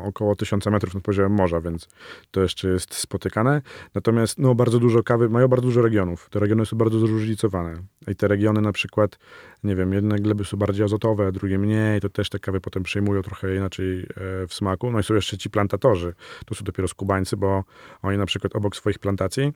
około 0.05 0.28
1000 0.37 0.67
metrów 0.67 0.95
nad 0.95 1.03
poziomem 1.03 1.33
morza, 1.33 1.61
więc 1.61 1.89
to 2.31 2.43
jeszcze 2.43 2.69
jest 2.69 2.95
spotykane. 2.95 3.63
Natomiast 3.95 4.39
no 4.39 4.55
bardzo 4.55 4.79
dużo 4.79 5.03
kawy, 5.03 5.29
mają 5.29 5.49
bardzo 5.49 5.67
dużo 5.67 5.83
regionów. 5.83 6.29
Te 6.31 6.39
regiony 6.39 6.67
są 6.67 6.77
bardzo 6.77 6.99
zróżnicowane. 6.99 7.83
I 8.09 8.17
te 8.17 8.29
regiony 8.29 8.61
na 8.61 8.73
przykład, 8.73 9.19
nie 9.65 9.77
wiem, 9.77 9.93
jedne 9.93 10.19
gleby 10.19 10.45
są 10.45 10.57
bardziej 10.57 10.85
azotowe, 10.85 11.33
drugie 11.33 11.59
mniej, 11.59 12.01
to 12.01 12.09
też 12.09 12.29
te 12.29 12.39
kawy 12.39 12.61
potem 12.61 12.83
przyjmują 12.83 13.23
trochę 13.23 13.57
inaczej 13.57 14.01
e, 14.01 14.07
w 14.47 14.55
smaku. 14.55 14.91
No 14.91 14.99
i 14.99 15.03
są 15.03 15.15
jeszcze 15.15 15.39
ci 15.39 15.51
plantatorzy. 15.51 16.15
To 16.47 16.55
są 16.55 16.65
dopiero 16.65 16.89
skubańcy, 16.89 17.37
bo 17.37 17.65
oni 18.03 18.19
na 18.19 18.27
przykład 18.27 18.57
obok 18.57 18.77
swoich 18.77 18.99
plantacji 18.99 19.53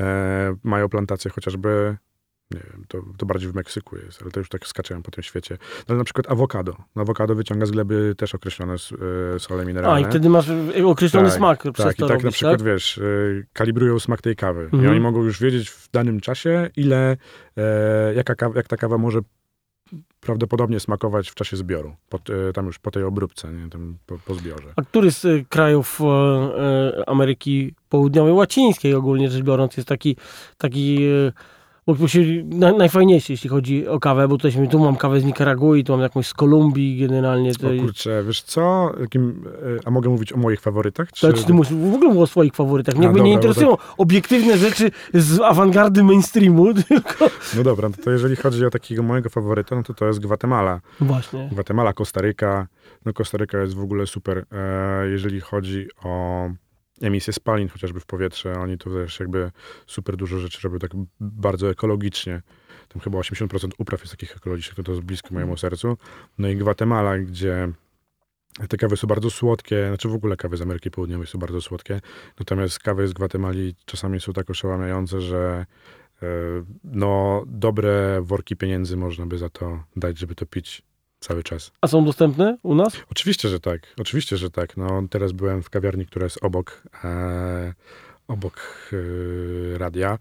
e, 0.00 0.56
mają 0.62 0.88
plantacje 0.88 1.30
chociażby 1.30 1.96
nie 2.50 2.60
wiem, 2.60 2.84
to, 2.88 2.98
to 3.16 3.26
bardziej 3.26 3.50
w 3.50 3.54
Meksyku 3.54 3.96
jest, 3.96 4.22
ale 4.22 4.30
to 4.30 4.40
już 4.40 4.48
tak 4.48 4.66
skaczemy 4.66 5.02
po 5.02 5.10
tym 5.10 5.22
świecie. 5.22 5.58
No, 5.60 5.84
ale 5.88 5.98
na 5.98 6.04
przykład 6.04 6.30
awokado. 6.30 6.76
No, 6.96 7.02
awokado 7.02 7.34
wyciąga 7.34 7.66
z 7.66 7.70
gleby 7.70 8.14
też 8.18 8.34
określone 8.34 8.74
e, 9.34 9.38
sole 9.38 9.64
mineralne. 9.64 9.96
A, 9.96 10.08
i 10.08 10.10
wtedy 10.10 10.28
masz 10.28 10.46
określony 10.84 11.28
tak, 11.28 11.36
smak 11.36 11.62
tak, 11.62 11.72
przez 11.72 11.94
i 11.94 11.96
to 11.96 12.06
tak 12.06 12.10
robisz, 12.10 12.24
na 12.24 12.30
przykład, 12.30 12.58
tak? 12.58 12.66
wiesz, 12.66 12.98
e, 12.98 13.02
kalibrują 13.52 13.98
smak 13.98 14.22
tej 14.22 14.36
kawy. 14.36 14.62
I 14.72 14.74
Mhm. 14.74 14.90
oni 14.90 15.00
mogą 15.00 15.24
już 15.24 15.40
wiedzieć 15.40 15.70
w 15.70 15.90
danym 15.90 16.20
czasie, 16.20 16.70
ile, 16.76 17.16
e, 17.56 18.14
jaka 18.14 18.34
kawa, 18.34 18.56
jak 18.56 18.68
ta 18.68 18.76
kawa 18.76 18.98
może 18.98 19.20
prawdopodobnie 20.20 20.80
smakować 20.80 21.30
w 21.30 21.34
czasie 21.34 21.56
zbioru. 21.56 21.96
Po, 22.08 22.18
e, 22.48 22.52
tam 22.52 22.66
już 22.66 22.78
po 22.78 22.90
tej 22.90 23.02
obróbce, 23.04 23.52
nie? 23.52 23.70
Tam 23.70 23.96
po, 24.06 24.18
po 24.18 24.34
zbiorze. 24.34 24.72
A 24.76 24.82
który 24.82 25.10
z 25.10 25.24
y, 25.24 25.44
krajów 25.48 26.00
e, 26.00 26.04
e, 26.04 27.08
Ameryki 27.08 27.74
Południowej, 27.88 28.32
łacińskiej 28.32 28.94
ogólnie 28.94 29.30
rzecz 29.30 29.42
biorąc, 29.42 29.76
jest 29.76 29.88
taki, 29.88 30.16
taki 30.58 31.04
e, 31.04 31.32
bo 31.86 32.08
się 32.08 32.20
na, 32.44 32.72
najfajniejszy, 32.72 33.32
jeśli 33.32 33.50
chodzi 33.50 33.88
o 33.88 34.00
kawę, 34.00 34.28
bo 34.28 34.36
tutaj 34.38 34.68
tu 34.68 34.78
mam 34.78 34.96
kawę 34.96 35.20
z 35.20 35.24
Nikaragui, 35.24 35.84
tu 35.84 35.92
mam 35.92 36.00
jakąś 36.00 36.26
z 36.26 36.34
Kolumbii 36.34 36.98
generalnie. 36.98 37.54
To, 37.54 37.66
O 37.68 37.70
kurczę, 37.80 38.24
wiesz 38.26 38.42
co? 38.42 38.92
Jakim, 39.00 39.44
e, 39.76 39.78
a 39.84 39.90
mogę 39.90 40.10
mówić 40.10 40.32
o 40.32 40.36
moich 40.36 40.60
faworytach? 40.60 41.08
to, 41.20 41.32
czy 41.32 41.44
ty 41.44 41.52
musisz 41.52 41.74
w 41.76 41.94
ogóle 41.94 42.14
mów 42.14 42.22
o 42.22 42.26
swoich 42.26 42.54
faworytach. 42.54 42.94
Mnie 42.94 43.04
jakby 43.04 43.18
dobra, 43.18 43.28
nie 43.28 43.34
interesują 43.34 43.76
obiektywne 43.98 44.58
rzeczy 44.58 44.90
z 45.14 45.40
awangardy 45.40 46.02
mainstreamu, 46.02 46.74
tylko 46.88 47.30
No 47.56 47.62
dobra, 47.62 47.88
no 47.88 47.94
to 48.04 48.10
jeżeli 48.10 48.36
chodzi 48.36 48.66
o 48.66 48.70
takiego 48.70 49.02
mojego 49.02 49.30
faworyta, 49.30 49.76
no 49.76 49.82
to 49.82 49.94
to 49.94 50.06
jest 50.06 50.20
Gwatemala. 50.20 50.80
właśnie. 51.00 51.48
Gwatemala, 51.52 51.92
Kostaryka. 51.92 52.66
No 53.04 53.12
Kostaryka 53.12 53.58
jest 53.58 53.74
w 53.74 53.80
ogóle 53.82 54.06
super, 54.06 54.46
e, 54.52 55.08
jeżeli 55.08 55.40
chodzi 55.40 55.88
o 56.04 56.48
emisję 57.02 57.32
spalin 57.32 57.68
chociażby 57.68 58.00
w 58.00 58.06
powietrze. 58.06 58.52
Oni 58.52 58.78
tu 58.78 58.94
też 58.94 59.20
jakby 59.20 59.50
super 59.86 60.16
dużo 60.16 60.38
rzeczy 60.38 60.58
robią 60.62 60.78
tak 60.78 60.90
bardzo 61.20 61.70
ekologicznie. 61.70 62.42
Tam 62.88 63.02
chyba 63.02 63.18
80% 63.18 63.70
upraw 63.78 64.00
jest 64.00 64.12
takich 64.12 64.36
ekologicznych, 64.36 64.78
no 64.78 64.84
to 64.84 64.92
jest 64.92 65.04
blisko 65.04 65.28
mojemu 65.34 65.56
sercu. 65.56 65.96
No 66.38 66.48
i 66.48 66.56
Gwatemala, 66.56 67.18
gdzie 67.18 67.72
te 68.68 68.76
kawy 68.76 68.96
są 68.96 69.06
bardzo 69.06 69.30
słodkie, 69.30 69.88
znaczy 69.88 70.08
w 70.08 70.14
ogóle 70.14 70.36
kawy 70.36 70.56
z 70.56 70.62
Ameryki 70.62 70.90
Południowej 70.90 71.26
są 71.26 71.38
bardzo 71.38 71.60
słodkie, 71.60 72.00
natomiast 72.38 72.78
kawy 72.78 73.08
z 73.08 73.12
Gwatemali 73.12 73.74
czasami 73.84 74.20
są 74.20 74.32
tak 74.32 74.50
oszałamiające, 74.50 75.20
że 75.20 75.66
e, 76.22 76.26
no 76.84 77.44
dobre 77.46 78.22
worki 78.22 78.56
pieniędzy 78.56 78.96
można 78.96 79.26
by 79.26 79.38
za 79.38 79.48
to 79.48 79.84
dać, 79.96 80.18
żeby 80.18 80.34
to 80.34 80.46
pić 80.46 80.82
cały 81.26 81.42
czas. 81.42 81.72
A 81.80 81.86
są 81.86 82.04
dostępne 82.04 82.58
u 82.62 82.74
nas? 82.74 82.96
Oczywiście, 83.10 83.48
że 83.48 83.60
tak. 83.60 83.80
Oczywiście, 84.00 84.36
że 84.36 84.50
tak. 84.50 84.76
No, 84.76 85.02
teraz 85.10 85.32
byłem 85.32 85.62
w 85.62 85.70
kawiarni, 85.70 86.06
która 86.06 86.24
jest 86.24 86.44
obok, 86.44 86.82
e, 87.04 87.74
obok 88.28 88.60
e, 88.92 89.78
radia 89.78 90.18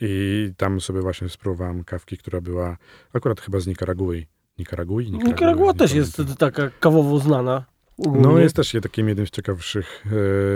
i 0.00 0.50
tam 0.56 0.80
sobie 0.80 1.00
właśnie 1.00 1.28
spróbowałem 1.28 1.84
kawki, 1.84 2.18
która 2.18 2.40
była 2.40 2.76
akurat 3.12 3.40
chyba 3.40 3.60
z 3.60 3.66
Nikaragui. 3.66 4.26
Nikaragui? 4.58 5.10
Nikaragua 5.10 5.72
Nie 5.72 5.78
też 5.78 5.92
jest 5.92 6.22
taka 6.38 6.70
kawowo 6.80 7.18
znana. 7.18 7.64
No 7.98 8.38
jest 8.38 8.56
też 8.56 8.76
takim 8.82 9.08
jednym 9.08 9.26
z 9.26 9.30
ciekawszych, 9.30 10.04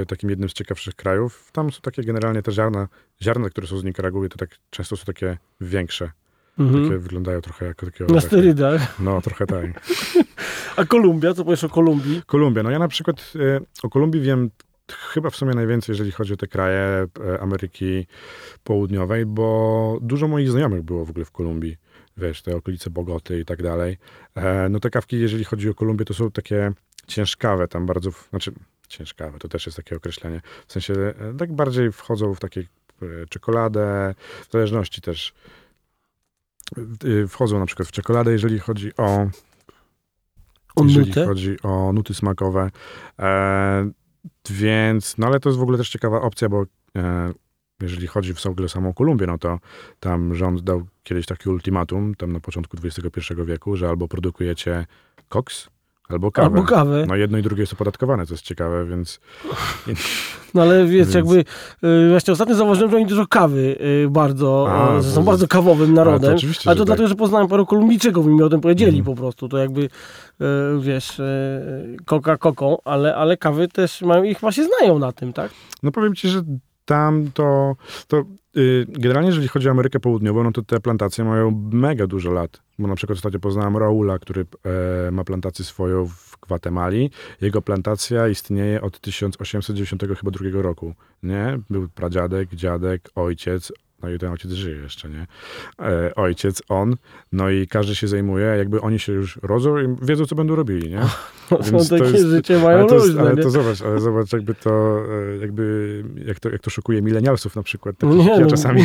e, 0.02 0.06
takim 0.06 0.30
jednym 0.30 0.48
z 0.48 0.52
ciekawszych 0.52 0.94
krajów. 0.94 1.50
Tam 1.52 1.72
są 1.72 1.80
takie 1.80 2.04
generalnie 2.04 2.42
te 2.42 2.52
ziarna, 2.52 2.88
ziarna, 3.22 3.50
które 3.50 3.66
są 3.66 3.78
z 3.78 3.84
Nikaragui, 3.84 4.28
to 4.28 4.38
tak 4.38 4.50
często 4.70 4.96
są 4.96 5.04
takie 5.04 5.38
większe. 5.60 6.10
Mhm. 6.61 6.85
Takie 6.85 6.99
wyglądają 6.99 7.40
trochę 7.40 7.66
jako 7.66 7.87
takie... 7.87 8.05
Na 8.05 8.20
sterydach. 8.20 9.01
No, 9.01 9.20
trochę 9.20 9.46
tak. 9.46 9.66
A 10.77 10.85
Kolumbia? 10.85 11.35
Co 11.35 11.44
powiesz 11.44 11.64
o 11.64 11.68
Kolumbii? 11.68 12.23
Kolumbia. 12.27 12.62
No 12.62 12.70
ja 12.70 12.79
na 12.79 12.88
przykład 12.88 13.33
e, 13.37 13.61
o 13.83 13.88
Kolumbii 13.88 14.20
wiem 14.20 14.51
chyba 14.92 15.31
w 15.31 15.37
sumie 15.37 15.55
najwięcej, 15.55 15.92
jeżeli 15.92 16.12
chodzi 16.12 16.33
o 16.33 16.37
te 16.37 16.46
kraje 16.46 17.07
e, 17.27 17.40
Ameryki 17.40 18.07
Południowej, 18.64 19.27
bo 19.27 19.99
dużo 20.03 20.29
moich 20.29 20.51
znajomych 20.51 20.83
było 20.83 21.05
w 21.05 21.11
ogóle 21.11 21.25
w 21.25 21.31
Kolumbii. 21.31 21.77
Wiesz, 22.16 22.42
te 22.42 22.57
okolice 22.57 22.90
Bogoty 22.90 23.40
i 23.40 23.44
tak 23.44 23.62
dalej. 23.62 23.99
E, 24.35 24.68
No 24.68 24.81
te 24.81 24.90
kawki, 24.90 25.20
jeżeli 25.20 25.44
chodzi 25.44 25.68
o 25.68 25.75
Kolumbię, 25.75 26.05
to 26.05 26.14
są 26.14 26.31
takie 26.31 26.73
ciężkawe 27.07 27.68
tam 27.68 27.87
bardzo, 27.87 28.11
znaczy 28.31 28.53
ciężkawe, 28.88 29.38
to 29.38 29.49
też 29.49 29.66
jest 29.66 29.77
takie 29.77 29.96
określenie. 29.96 30.40
W 30.66 30.73
sensie 30.73 30.94
e, 30.94 31.14
tak 31.38 31.53
bardziej 31.53 31.92
wchodzą 31.92 32.35
w 32.35 32.40
takie 32.40 32.64
czekoladę, 33.29 34.14
w 34.49 34.53
zależności 34.53 35.01
też 35.01 35.35
wchodzą 37.28 37.59
na 37.59 37.66
przykład 37.66 37.88
w 37.88 37.92
czekoladę, 37.92 38.33
jeżeli 38.33 38.59
chodzi 38.59 38.96
o 38.96 39.26
O 40.76 40.85
jeżeli 40.85 41.09
nutę? 41.09 41.26
chodzi 41.26 41.56
o 41.62 41.92
nuty 41.92 42.14
smakowe. 42.14 42.70
E, 43.18 43.90
więc, 44.50 45.18
no 45.18 45.26
ale 45.26 45.40
to 45.40 45.48
jest 45.48 45.59
w 45.59 45.62
ogóle 45.62 45.78
też 45.78 45.90
ciekawa 45.90 46.20
opcja, 46.20 46.48
bo 46.48 46.64
e, 46.96 47.33
jeżeli 47.83 48.06
chodzi 48.06 48.35
w 48.35 48.46
ogóle 48.46 48.66
o 48.66 48.68
samą 48.68 48.94
Kolumbię, 48.94 49.26
no 49.26 49.38
to 49.38 49.59
tam 50.00 50.35
rząd 50.35 50.61
dał 50.61 50.87
kiedyś 51.02 51.26
taki 51.26 51.48
ultimatum, 51.48 52.14
tam 52.14 52.33
na 52.33 52.40
początku 52.40 52.76
XXI 52.85 53.35
wieku, 53.44 53.76
że 53.76 53.88
albo 53.88 54.09
produkujecie 54.09 54.87
koks, 55.28 55.68
albo 56.12 56.31
kawę. 56.33 56.46
Albo 56.46 56.62
kawę. 56.62 57.05
No 57.09 57.16
jedno 57.16 57.38
i 57.38 57.42
drugie 57.42 57.62
jest 57.62 57.73
opodatkowane, 57.73 58.27
co 58.27 58.35
jest 58.35 58.44
ciekawe, 58.44 58.87
więc 58.87 59.20
No 60.55 60.62
ale 60.62 60.85
wiesz, 60.85 60.92
Więc- 61.07 61.14
jakby 61.14 61.44
y, 61.85 62.11
właśnie 62.11 62.33
ostatnio 62.33 62.55
zauważyłem, 62.55 62.90
że 62.90 62.96
oni 62.96 63.07
dużo 63.07 63.27
kawy 63.27 63.77
y, 64.05 64.09
bardzo, 64.11 64.66
A, 64.70 65.03
że 65.03 65.11
są 65.11 65.23
bardzo 65.25 65.49
kawowym 65.49 65.94
narodem. 65.94 66.20
Ale 66.20 66.31
to 66.31 66.37
oczywiście, 66.37 66.70
Ale 66.70 66.77
to 66.79 66.85
dlatego, 66.85 67.05
tak. 67.05 67.09
że 67.09 67.14
poznałem 67.14 67.49
paru 67.49 67.66
Kolumbijczyków 67.66 68.27
i 68.27 68.29
mi 68.29 68.42
o 68.42 68.49
tym 68.49 68.61
powiedzieli 68.61 68.99
Mhm. 68.99 69.16
po 69.16 69.20
prostu. 69.23 69.49
To 69.49 69.59
jakby, 69.59 69.81
y, 69.83 69.88
wiesz, 70.81 71.20
koka 72.05 72.37
koką, 72.37 72.77
ale, 72.85 73.16
ale 73.16 73.37
kawy 73.37 73.68
też 73.68 74.03
mają 74.03 74.23
i 74.23 74.35
chyba 74.35 74.53
się 74.53 74.64
znają 74.64 74.99
na 74.99 75.12
tym, 75.12 75.33
tak? 75.33 75.51
No 75.83 75.90
powiem 75.90 76.14
ci, 76.14 76.29
że 76.29 76.42
tam 76.85 77.31
to, 77.35 77.77
to 78.09 78.23
generalnie 78.88 79.29
jeżeli 79.29 79.49
chodzi 79.49 79.68
o 79.68 79.70
Amerykę 79.70 80.01
Południową, 80.01 80.42
no 80.44 80.53
to 80.53 80.62
te 80.62 80.81
plantacje 80.81 81.25
mają 81.25 81.68
mega 81.73 82.07
dużo 82.07 82.31
lat. 82.33 82.61
Bo 82.81 82.88
na 82.88 82.95
przykład 82.95 83.16
ostatnio 83.16 83.40
poznałem 83.40 83.77
Raula, 83.77 84.19
który 84.19 84.47
e, 85.07 85.11
ma 85.11 85.25
plantację 85.25 85.64
swoją 85.64 86.07
w 86.07 86.37
Gwatemali. 86.43 87.11
Jego 87.40 87.62
plantacja 87.62 88.29
istnieje 88.29 88.81
od 88.81 89.01
1892 89.01 90.62
roku, 90.62 90.95
nie? 91.23 91.59
Był 91.71 91.88
pradziadek, 91.88 92.55
dziadek, 92.55 93.11
ojciec, 93.14 93.73
no 94.02 94.08
i 94.10 94.18
ten 94.18 94.30
ojciec 94.30 94.52
żyje 94.52 94.76
jeszcze, 94.76 95.08
nie? 95.08 95.26
E, 95.82 96.14
ojciec, 96.14 96.62
on, 96.68 96.94
no 97.32 97.50
i 97.50 97.66
każdy 97.66 97.94
się 97.94 98.08
zajmuje, 98.08 98.46
jakby 98.46 98.80
oni 98.80 98.98
się 98.98 99.12
już 99.12 99.38
rodzą 99.42 99.78
i 99.78 99.96
wiedzą, 100.02 100.26
co 100.26 100.34
będą 100.34 100.54
robili, 100.54 100.90
nie? 100.90 101.02
Są 101.50 101.56
Więc 101.72 101.88
to 101.88 101.98
takie 101.98 102.10
jest- 102.10 102.26
życie 102.26 102.58
mają 102.58 102.78
Ale 102.78 102.88
to, 102.88 102.94
jest, 102.94 103.06
różne, 103.06 103.20
ale 103.20 103.36
to 103.36 103.50
zobacz, 103.50 103.82
ale 103.82 104.00
zobacz, 104.00 104.32
jakby 104.32 104.54
to, 104.54 104.98
e, 105.34 105.36
jakby, 105.36 106.04
jak 106.26 106.40
to, 106.40 106.50
jak 106.50 106.60
to 106.60 106.70
szokuje 106.70 107.02
milenialsów 107.02 107.56
na 107.56 107.62
przykład, 107.62 107.98
takich 107.98 108.16
Nie, 108.16 108.30
ja 108.30 108.40
no. 108.40 108.46
czasami. 108.46 108.82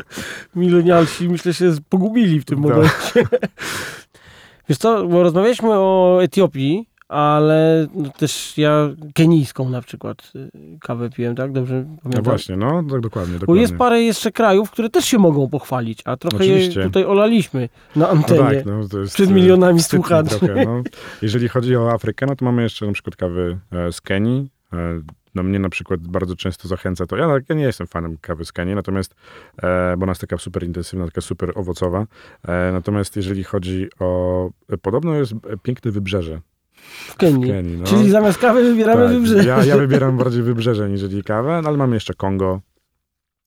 Milenialsi 0.56 1.28
myślę 1.28 1.54
się 1.54 1.72
pogubili 1.88 2.40
w 2.40 2.44
tym 2.44 2.58
momencie. 2.58 2.92
Wiesz 4.68 4.78
co, 4.78 5.06
bo 5.06 5.22
rozmawialiśmy 5.22 5.68
o 5.72 6.18
Etiopii, 6.22 6.88
ale 7.12 7.86
no 7.94 8.10
też 8.10 8.58
ja 8.58 8.88
kenijską 9.14 9.68
na 9.70 9.82
przykład 9.82 10.32
y, 10.36 10.50
kawę 10.80 11.10
piłem, 11.10 11.36
tak? 11.36 11.52
Dobrze 11.52 11.84
No 11.88 11.96
pamiętam? 12.02 12.24
właśnie, 12.24 12.56
no 12.56 12.82
tak 12.90 13.00
dokładnie, 13.00 13.34
Bo 13.34 13.40
dokładnie. 13.40 13.62
jest 13.62 13.76
parę 13.76 14.02
jeszcze 14.02 14.32
krajów, 14.32 14.70
które 14.70 14.90
też 14.90 15.04
się 15.04 15.18
mogą 15.18 15.48
pochwalić, 15.48 16.02
a 16.04 16.16
trochę 16.16 16.46
je 16.46 16.52
Oczywiście. 16.54 16.82
tutaj 16.82 17.04
olaliśmy 17.04 17.68
na 17.96 18.06
no 18.06 18.08
antenie. 18.10 18.40
tak, 18.56 18.66
no 18.66 18.88
to 18.88 18.98
jest 18.98 19.14
przed 19.14 19.30
e, 19.30 19.32
milionami 19.32 19.82
słuchaczy. 19.82 20.38
Trochę, 20.38 20.64
no. 20.64 20.82
Jeżeli 21.22 21.48
chodzi 21.48 21.76
o 21.76 21.92
Afrykę, 21.92 22.26
no 22.26 22.36
to 22.36 22.44
mamy 22.44 22.62
jeszcze 22.62 22.86
na 22.86 22.92
przykład 22.92 23.16
kawy 23.16 23.58
e, 23.72 23.92
z 23.92 24.00
Kenii. 24.00 24.50
E, 24.72 25.00
No 25.34 25.42
mnie 25.42 25.58
na 25.58 25.68
przykład 25.68 26.00
bardzo 26.00 26.36
często 26.36 26.68
zachęca 26.68 27.06
to. 27.06 27.16
Ja, 27.16 27.28
ja 27.48 27.54
nie 27.54 27.62
jestem 27.64 27.86
fanem 27.86 28.16
kawy 28.20 28.44
z 28.44 28.52
Kenii, 28.52 28.74
natomiast, 28.74 29.14
e, 29.62 29.96
bo 29.96 30.02
ona 30.04 30.10
jest 30.10 30.20
taka 30.20 30.38
super 30.38 30.64
intensywna, 30.64 31.04
taka 31.06 31.20
super 31.20 31.52
owocowa. 31.54 32.06
E, 32.48 32.72
natomiast 32.72 33.16
jeżeli 33.16 33.44
chodzi 33.44 33.88
o, 34.00 34.50
podobno 34.82 35.14
jest 35.14 35.32
e, 35.32 35.36
piękne 35.62 35.90
wybrzeże 35.90 36.40
w 36.82 37.12
w 37.12 37.16
Kenii. 37.16 37.50
Kenii. 37.50 37.76
No. 37.76 37.86
Czyli 37.86 38.10
zamiast 38.10 38.38
kawy 38.38 38.62
wybieramy 38.62 39.02
Tak, 39.02 39.12
wybrzeże. 39.12 39.48
Ja, 39.48 39.64
ja 39.64 39.76
wybieram 39.76 40.16
bardziej 40.16 40.42
wybrzeże 40.42 40.88
niżeli 40.88 41.22
kawę, 41.22 41.60
no 41.62 41.68
ale 41.68 41.78
mamy 41.78 41.96
jeszcze 41.96 42.14
Kongo. 42.14 42.60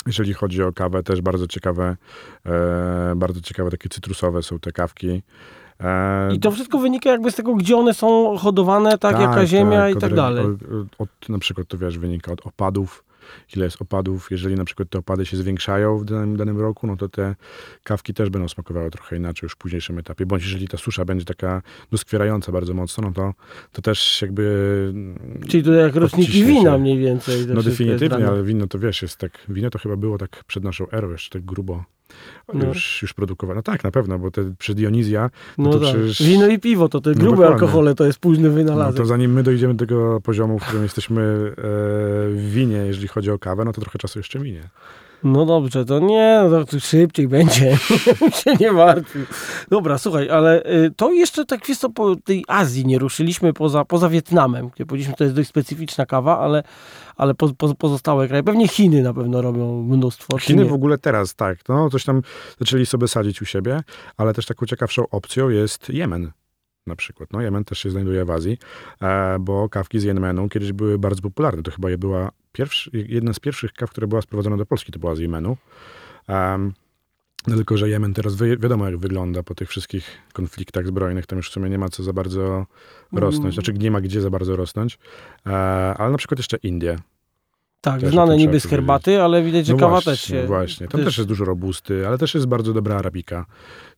Jeżeli 0.08 0.34
chodzi 0.34 0.64
o 0.64 0.74
kawę, 0.74 1.04
też 1.04 1.22
bardzo 1.22 1.48
ciekawe, 1.48 1.98
e, 2.46 3.14
bardzo 3.16 3.42
ciekawe 3.42 3.72
takie 3.72 3.90
cytrusowe 3.90 4.44
są 4.44 4.60
te 4.60 4.72
kawki. 4.72 5.24
E, 5.80 6.36
I 6.36 6.40
to 6.40 6.52
wszystko 6.52 6.80
wynika 6.80 7.10
jakby 7.10 7.32
z 7.32 7.36
tego, 7.36 7.56
gdzie 7.56 7.78
one 7.78 7.94
są 7.94 8.38
hodowane, 8.38 8.98
tak, 8.98 9.20
jaka 9.20 9.46
ziemia 9.46 9.90
i 9.90 9.94
od 9.94 10.00
tak 10.00 10.14
dalej. 10.14 10.46
Od, 10.46 10.60
od, 10.98 11.30
na 11.30 11.40
przykład 11.40 11.68
to 11.68 11.78
wiesz, 11.78 11.98
wynika 11.98 12.32
od 12.32 12.48
opadów, 12.48 13.05
ile 13.56 13.66
jest 13.66 13.82
opadów. 13.82 14.28
Jeżeli 14.32 14.56
na 14.56 14.66
przykład 14.66 14.90
te 14.90 15.00
opady 15.00 15.26
się 15.26 15.38
zwiększają 15.38 15.98
w 15.98 16.06
danym, 16.06 16.38
danym 16.38 16.60
roku, 16.60 16.88
no 16.88 16.98
to 16.98 17.10
te 17.10 17.36
kawki 17.84 18.14
też 18.14 18.30
będą 18.30 18.48
smakowały 18.48 18.92
trochę 18.92 19.18
inaczej 19.18 19.46
już 19.46 19.54
w 19.54 19.58
późniejszym 19.58 20.00
etapie. 20.00 20.26
Bądź 20.26 20.44
jeżeli 20.44 20.68
ta 20.68 20.78
susza 20.78 21.06
będzie 21.06 21.26
taka 21.26 21.62
doskwierająca 21.92 22.52
bardzo 22.52 22.74
mocno, 22.74 23.04
no 23.04 23.12
to, 23.12 23.34
to 23.72 23.82
też 23.82 24.22
jakby... 24.22 24.94
Czyli 25.48 25.64
to 25.64 25.74
jak 25.74 25.96
roczniki 25.96 26.44
wina 26.44 26.72
się. 26.72 26.78
mniej 26.78 26.98
więcej. 26.98 27.48
No 27.48 27.64
definitywnie, 27.64 28.28
ale 28.28 28.44
wino 28.44 28.68
to 28.68 28.80
wiesz, 28.80 29.02
jest 29.02 29.18
tak, 29.18 29.32
wino 29.50 29.70
to 29.70 29.80
chyba 29.80 29.96
było 29.96 30.18
tak 30.18 30.44
przed 30.48 30.64
naszą 30.64 30.90
erą 30.92 31.12
jeszcze 31.12 31.30
tak 31.40 31.46
grubo 31.46 31.95
No. 32.54 32.66
już, 32.66 33.02
już 33.02 33.14
produkowane. 33.14 33.56
No 33.58 33.62
tak, 33.64 33.84
na 33.84 33.92
pewno, 33.92 34.20
bo 34.20 34.32
te 34.32 34.54
przy 34.60 34.76
Dionizja, 34.76 35.30
No, 35.58 35.72
to 35.72 35.80
tak. 35.80 35.90
przecież- 35.96 36.24
Wino 36.24 36.48
i 36.48 36.60
piwo 36.60 36.90
to 36.90 37.02
te 37.02 37.10
No 37.10 37.16
grube 37.16 37.32
dokładnie. 37.32 37.54
alkohole, 37.54 37.96
to 37.96 38.06
jest 38.06 38.20
późny 38.20 38.50
no 38.50 38.56
wynalazek. 38.56 38.98
to 38.98 39.06
zanim 39.06 39.34
my 39.34 39.44
dojdziemy 39.44 39.74
do 39.74 39.80
tego 39.86 40.22
poziomu, 40.22 40.60
w 40.60 40.64
którym 40.64 40.84
jesteśmy 40.84 41.22
e, 41.22 41.54
w 42.30 42.50
winie, 42.54 42.78
jeżeli 42.78 43.08
chodzi 43.08 43.32
o 43.32 43.40
kawę, 43.40 43.66
no 43.66 43.74
to 43.74 43.82
trochę 43.82 44.00
czasu 44.00 44.20
jeszcze 44.20 44.40
minie. 44.40 44.70
No 45.26 45.46
dobrze, 45.46 45.86
to 45.86 46.00
nie, 46.00 46.44
no 46.50 46.66
to 46.66 46.80
szybciej 46.80 47.28
będzie. 47.28 47.78
się 48.44 48.56
nie 48.60 48.72
martwił. 48.72 49.26
Dobra, 49.70 49.98
słuchaj, 49.98 50.30
ale 50.30 50.64
y, 50.66 50.92
to 50.96 51.14
jeszcze 51.14 51.46
tak 51.46 51.68
wiesz 51.68 51.78
co, 51.78 51.90
po 51.90 52.16
tej 52.16 52.46
Azji 52.48 52.86
nie 52.86 53.00
ruszyliśmy 53.00 53.54
poza, 53.54 53.86
poza 53.86 54.10
Wietnamem, 54.10 54.70
gdzie 54.76 54.86
powiedzieliśmy, 54.86 55.16
to 55.16 55.24
jest 55.24 55.36
dość 55.36 55.50
specyficzna 55.50 56.06
kawa, 56.06 56.40
ale, 56.40 56.64
ale 57.16 57.34
po, 57.34 57.54
po, 57.54 57.76
pozostałe 57.76 58.28
kraje, 58.28 58.44
pewnie 58.44 58.68
Chiny 58.68 59.02
na 59.02 59.14
pewno 59.14 59.42
robią 59.42 59.84
mnóstwo. 59.84 60.38
Chiny 60.38 60.66
w 60.66 60.74
ogóle 60.74 60.98
teraz, 60.98 61.36
tak, 61.36 61.58
no 61.70 61.90
coś 61.90 62.04
tam 62.04 62.22
zaczęli 62.60 62.86
sobie 62.86 63.08
sadzić 63.08 63.42
u 63.42 63.46
siebie, 63.46 63.84
ale 64.18 64.34
też 64.34 64.46
taką 64.46 64.66
ciekawszą 64.66 65.10
opcją 65.10 65.50
jest 65.50 65.90
Jemen 65.90 66.32
na 66.88 66.96
przykład. 66.96 67.30
No 67.34 67.42
Jemen 67.42 67.66
też 67.66 67.80
się 67.80 67.90
znajduje 67.90 68.26
w 68.26 68.32
Azji, 68.32 68.58
e, 69.02 69.38
bo 69.40 69.70
kawki 69.70 70.00
z 70.00 70.04
Jemenu 70.04 70.50
kiedyś 70.50 70.74
były 70.74 71.00
bardzo 71.00 71.22
popularne. 71.22 71.64
To 71.64 71.72
chyba 71.72 71.90
je 71.90 71.98
była 71.98 72.32
pierwszy, 72.56 72.90
jedna 72.94 73.34
z 73.34 73.40
pierwszych 73.40 73.74
kaw, 73.74 73.90
która 73.90 74.08
była 74.08 74.22
sprowadzona 74.22 74.58
do 74.58 74.66
Polski, 74.66 74.92
to 74.92 75.00
była 75.00 75.16
z 75.16 75.20
Jemenu. 75.20 75.58
Em, 76.28 76.74
no 77.48 77.56
tylko, 77.56 77.78
że 77.78 77.90
Jemen 77.90 78.14
teraz 78.14 78.36
wi- 78.36 78.58
wiadomo 78.58 78.86
jak 78.86 78.98
wygląda 78.98 79.44
po 79.44 79.56
tych 79.56 79.70
wszystkich 79.70 80.18
konfliktach 80.34 80.88
zbrojnych, 80.88 81.26
tam 81.26 81.38
już 81.38 81.50
w 81.50 81.54
sumie 81.54 81.70
nie 81.70 81.78
ma 81.78 81.90
co 81.90 82.04
za 82.04 82.14
bardzo 82.14 82.66
rosnąć, 83.12 83.44
Mm. 83.46 83.54
znaczy 83.54 83.74
nie 83.74 83.92
ma 83.92 84.02
gdzie 84.02 84.22
za 84.22 84.30
bardzo 84.30 84.56
rosnąć, 84.56 84.98
e, 85.46 85.50
ale 85.98 86.12
na 86.12 86.18
przykład 86.18 86.40
jeszcze 86.40 86.58
Indie. 86.58 86.98
Tak, 87.86 88.02
też 88.02 88.12
znane 88.12 88.38
niby 88.38 88.44
z 88.44 88.64
powiedzieć. 88.64 88.70
herbaty, 88.70 89.22
ale 89.22 89.44
widać, 89.44 89.66
że 89.66 89.74
No 89.74 89.80
kawa 89.80 89.92
właśnie, 89.92 90.12
też 90.12 90.22
się... 90.22 90.46
właśnie. 90.48 90.88
Tam 90.88 91.00
też- 91.02 91.06
też 91.06 91.18
jest 91.18 91.28
dużo 91.28 91.46
robusty, 91.46 92.08
ale 92.08 92.18
też 92.18 92.34
jest 92.34 92.46
bardzo 92.48 92.74
dobra 92.74 92.96
arabika, 92.96 93.46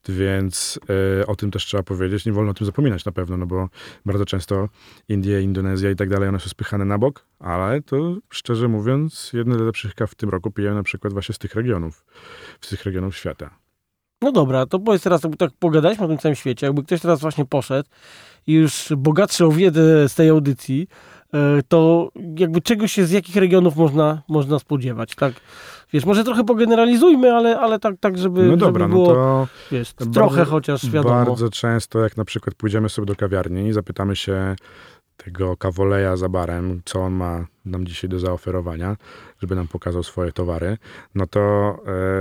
więc 0.09 0.79
e, 1.21 1.27
o 1.27 1.35
tym 1.35 1.51
też 1.51 1.65
trzeba 1.65 1.83
powiedzieć. 1.83 2.25
Nie 2.25 2.33
wolno 2.33 2.51
o 2.51 2.53
tym 2.53 2.65
zapominać 2.65 3.05
na 3.05 3.11
pewno, 3.11 3.37
no 3.37 3.45
bo 3.45 3.69
bardzo 4.05 4.25
często 4.25 4.69
Indie, 5.09 5.41
Indonezja 5.41 5.91
i 5.91 5.95
tak 5.95 6.09
dalej, 6.09 6.29
one 6.29 6.39
są 6.39 6.49
spychane 6.49 6.85
na 6.85 6.97
bok, 6.97 7.25
ale 7.39 7.81
to 7.81 8.15
szczerze 8.29 8.67
mówiąc, 8.67 9.31
jedne 9.33 9.57
z 9.57 9.61
lepszych 9.61 9.95
kaw 9.95 10.11
w 10.11 10.15
tym 10.15 10.29
roku 10.29 10.51
piję 10.51 10.71
na 10.71 10.83
przykład 10.83 11.13
właśnie 11.13 11.35
z 11.35 11.37
tych 11.37 11.55
regionów, 11.55 12.05
z 12.61 12.69
tych 12.69 12.83
regionów 12.85 13.17
świata. 13.17 13.49
No 14.21 14.31
dobra, 14.31 14.65
to 14.65 14.79
powiedz 14.79 15.03
teraz, 15.03 15.23
jakby 15.23 15.37
tak 15.37 15.51
pogadaliśmy 15.59 16.05
o 16.05 16.07
tym 16.07 16.17
całym 16.17 16.35
świecie, 16.35 16.65
jakby 16.65 16.83
ktoś 16.83 17.01
teraz 17.01 17.19
właśnie 17.19 17.45
poszedł 17.45 17.89
i 18.47 18.53
już 18.53 18.93
bogatszy 18.97 19.45
o 19.45 19.51
wiedzę 19.51 20.09
z 20.09 20.15
tej 20.15 20.29
audycji, 20.29 20.87
to 21.67 22.09
jakby 22.37 22.61
czego 22.61 22.87
się 22.87 23.05
z 23.05 23.11
jakich 23.11 23.35
regionów 23.35 23.75
można, 23.75 24.21
można 24.27 24.59
spodziewać, 24.59 25.15
tak? 25.15 25.33
Wiesz, 25.93 26.05
może 26.05 26.23
trochę 26.23 26.43
pogeneralizujmy, 26.43 27.33
ale, 27.33 27.59
ale 27.59 27.79
tak, 27.79 27.95
tak 27.99 28.17
żeby, 28.17 28.43
No 28.43 28.57
dobra, 28.57 28.85
żeby 28.85 28.95
no 28.95 28.95
było, 29.03 29.13
to 29.15 29.47
wiesz, 29.71 29.93
bardzo- 29.99 30.13
trochę 30.13 30.45
chociaż 30.45 30.89
wiadomo. 30.89 31.15
bardzo 31.15 31.49
często, 31.49 31.99
jak 31.99 32.17
na 32.17 32.25
przykład 32.25 32.55
pójdziemy 32.55 32.89
sobie 32.89 33.05
do 33.05 33.15
kawiarni 33.15 33.67
i 33.67 33.73
zapytamy 33.73 34.15
się 34.15 34.55
tego 35.17 35.57
kawoleja 35.57 36.17
za 36.17 36.29
barem, 36.29 36.81
co 36.85 36.99
on 36.99 37.13
ma 37.13 37.45
nam 37.65 37.85
dzisiaj 37.85 38.09
do 38.09 38.19
zaoferowania, 38.19 38.95
żeby 39.41 39.55
nam 39.55 39.67
pokazał 39.67 40.03
swoje 40.03 40.31
towary, 40.31 40.77
no 41.15 41.27
to 41.27 41.39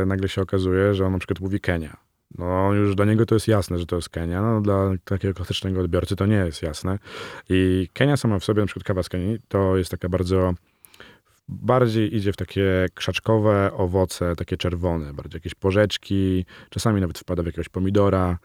e, 0.02 0.06
nagle 0.06 0.28
się 0.28 0.42
okazuje, 0.42 0.94
że 0.94 1.06
on 1.06 1.12
na 1.12 1.18
przykład 1.18 1.40
mówi 1.40 1.60
Kenia. 1.60 1.96
No 2.38 2.74
już 2.74 2.94
dla 2.94 3.04
niego 3.04 3.26
to 3.26 3.34
jest 3.34 3.48
jasne, 3.48 3.78
że 3.78 3.86
to 3.86 3.96
jest 3.96 4.08
Kenia, 4.08 4.42
no 4.42 4.60
dla 4.60 4.90
takiego 5.04 5.34
klasycznego 5.34 5.80
odbiorcy 5.80 6.16
to 6.16 6.26
nie 6.26 6.36
jest 6.36 6.62
jasne. 6.62 6.98
I 7.48 7.88
Kenia 7.92 8.16
sama 8.16 8.38
w 8.38 8.44
sobie, 8.44 8.60
na 8.60 8.66
przykład 8.66 8.84
kawa 8.84 9.02
z 9.02 9.08
Kenii, 9.08 9.38
to 9.48 9.76
jest 9.76 9.90
taka 9.90 10.08
bardzo 10.08 10.54
bardziej 11.48 12.16
idzie 12.16 12.32
w 12.32 12.36
takie 12.36 12.86
krzaczkowe 12.94 13.70
owoce, 13.72 14.36
takie 14.36 14.56
czerwone, 14.56 15.12
bardziej 15.14 15.36
jakieś 15.36 15.54
porzeczki, 15.54 16.44
czasami 16.70 17.00
nawet 17.00 17.18
wpada 17.18 17.42
w 17.42 17.46
jakiegoś 17.46 17.68
pomidora 17.68 18.38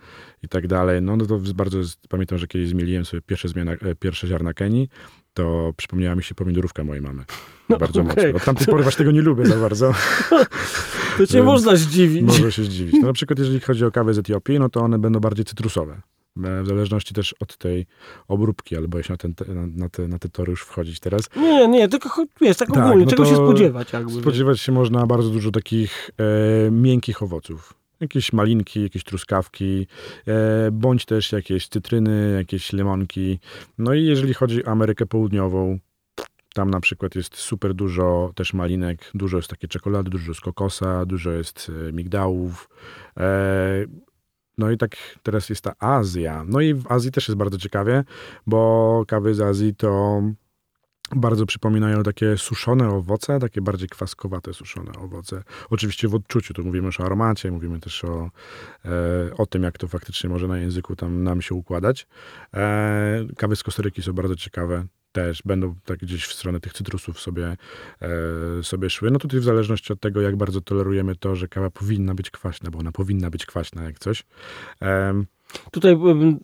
i 0.43 0.47
tak 0.47 0.67
dalej. 0.67 1.01
No, 1.01 1.17
no 1.17 1.25
to 1.25 1.39
bardzo, 1.55 1.77
pamiętam, 2.09 2.37
że 2.37 2.47
kiedyś 2.47 2.69
zmieliłem 2.69 3.05
sobie 3.05 3.21
pierwsze, 3.21 3.47
zmiana, 3.47 3.71
e, 3.71 3.95
pierwsze 3.95 4.27
ziarna 4.27 4.53
Kenii, 4.53 4.89
to 5.33 5.73
przypomniała 5.77 6.15
mi 6.15 6.23
się 6.23 6.35
pomidorówka 6.35 6.83
mojej 6.83 7.01
mamy. 7.01 7.23
No, 7.69 7.77
bardzo 7.77 8.01
okej. 8.01 8.15
mocno. 8.15 8.37
Od 8.37 8.43
tamtej 8.43 8.67
pory 8.67 8.83
właśnie 8.83 8.97
tego 8.97 9.11
nie 9.11 9.21
lubię 9.21 9.45
za 9.45 9.55
bardzo. 9.55 9.93
To 11.17 11.27
cię 11.27 11.43
można 11.43 11.75
zdziwić. 11.75 12.21
Może 12.27 12.51
się 12.51 12.63
zdziwić. 12.63 12.95
No, 13.01 13.07
na 13.07 13.13
przykład 13.13 13.39
jeżeli 13.39 13.59
chodzi 13.59 13.85
o 13.85 13.91
kawę 13.91 14.13
z 14.13 14.17
Etiopii, 14.17 14.59
no 14.59 14.69
to 14.69 14.79
one 14.81 14.99
będą 14.99 15.19
bardziej 15.19 15.45
cytrusowe. 15.45 16.01
E, 16.43 16.63
W 16.63 16.67
zależności 16.67 17.13
też 17.13 17.35
od 17.39 17.57
tej 17.57 17.85
obróbki, 18.27 18.77
ale 18.77 18.87
boję 18.87 19.03
się 19.03 19.13
na, 19.13 19.17
ten, 19.17 19.35
te- 19.35 19.53
na, 19.53 19.67
na, 19.67 19.89
te, 19.89 20.07
na 20.07 20.19
te 20.19 20.29
tory 20.29 20.51
już 20.51 20.61
wchodzić 20.61 20.99
teraz. 20.99 21.23
Nie, 21.37 21.67
nie, 21.67 21.87
tylko 21.87 22.25
wiesz, 22.41 22.57
tak 22.57 22.69
Tak, 22.71 22.85
ogólnie, 22.85 23.05
no 23.05 23.09
czego 23.11 23.25
się 23.25 23.35
spodziewać 23.35 23.93
jakby. 23.93 24.21
Spodziewać 24.21 24.59
się 24.61 24.71
można 24.71 25.05
bardzo 25.07 25.29
dużo 25.29 25.51
takich 25.51 26.11
e, 26.67 26.71
miękkich 26.71 27.23
owoców. 27.23 27.73
Jakieś 27.99 28.33
malinki, 28.33 28.83
jakieś 28.83 29.03
truskawki, 29.03 29.87
e, 30.27 30.71
bądź 30.71 31.05
też 31.05 31.31
jakieś 31.31 31.67
cytryny, 31.67 32.33
jakieś 32.37 32.73
limonki. 32.73 33.39
No 33.77 33.93
i 33.93 34.05
jeżeli 34.05 34.33
chodzi 34.33 34.65
o 34.65 34.67
Amerykę 34.67 35.05
Południową, 35.05 35.79
tam 36.53 36.69
na 36.69 36.79
przykład 36.79 37.15
jest 37.15 37.35
super 37.35 37.73
dużo 37.73 38.31
też 38.35 38.53
malinek, 38.53 39.11
dużo 39.13 39.37
jest 39.37 39.49
takie 39.49 39.67
czekolady, 39.67 40.09
dużo 40.09 40.31
jest 40.31 40.41
kokosa, 40.41 41.05
dużo 41.05 41.31
jest 41.31 41.71
e, 41.89 41.93
migdałów. 41.93 42.69
E, 43.17 43.85
no 44.57 44.71
i 44.71 44.77
tak 44.77 44.95
teraz 45.23 45.49
jest 45.49 45.61
ta 45.61 45.73
Azja. 45.79 46.43
No 46.47 46.61
i 46.61 46.73
w 46.73 46.91
Azji 46.91 47.11
też 47.11 47.27
jest 47.27 47.37
bardzo 47.37 47.57
ciekawie, 47.57 48.03
bo 48.47 49.03
kawy 49.07 49.35
z 49.35 49.41
Azji 49.41 49.75
to 49.75 50.21
bardzo 51.15 51.45
przypominają 51.45 52.03
takie 52.03 52.37
suszone 52.37 52.89
owoce, 52.89 53.39
takie 53.39 53.61
bardziej 53.61 53.89
kwaskowate 53.89 54.53
suszone 54.53 54.91
owoce. 54.91 55.43
Oczywiście 55.69 56.07
w 56.07 56.15
odczuciu, 56.15 56.53
tu 56.53 56.63
mówimy 56.63 56.85
już 56.85 56.99
o 56.99 57.05
aromacie, 57.05 57.51
mówimy 57.51 57.79
też 57.79 58.03
o, 58.03 58.31
e, 58.85 58.89
o 59.37 59.45
tym, 59.45 59.63
jak 59.63 59.77
to 59.77 59.87
faktycznie 59.87 60.29
może 60.29 60.47
na 60.47 60.57
języku 60.57 60.95
tam 60.95 61.23
nam 61.23 61.41
się 61.41 61.55
układać. 61.55 62.07
E, 62.53 63.25
kawy 63.37 63.55
z 63.55 63.63
Kostaryki 63.63 64.01
są 64.01 64.13
bardzo 64.13 64.35
ciekawe. 64.35 64.85
Też 65.11 65.41
będą 65.45 65.75
tak 65.85 65.99
gdzieś 65.99 66.25
w 66.25 66.33
stronę 66.33 66.59
tych 66.59 66.73
cytrusów 66.73 67.19
sobie, 67.19 67.57
e, 68.01 68.63
sobie 68.63 68.89
szły. 68.89 69.11
No 69.11 69.19
tutaj 69.19 69.39
w 69.39 69.43
zależności 69.43 69.93
od 69.93 69.99
tego, 69.99 70.21
jak 70.21 70.35
bardzo 70.35 70.61
tolerujemy 70.61 71.15
to, 71.15 71.35
że 71.35 71.47
kawa 71.47 71.69
powinna 71.69 72.15
być 72.15 72.31
kwaśna, 72.31 72.71
bo 72.71 72.79
ona 72.79 72.91
powinna 72.91 73.29
być 73.29 73.45
kwaśna 73.45 73.83
jak 73.83 73.99
coś. 73.99 74.23
Em, 74.79 75.25
Tutaj 75.71 75.97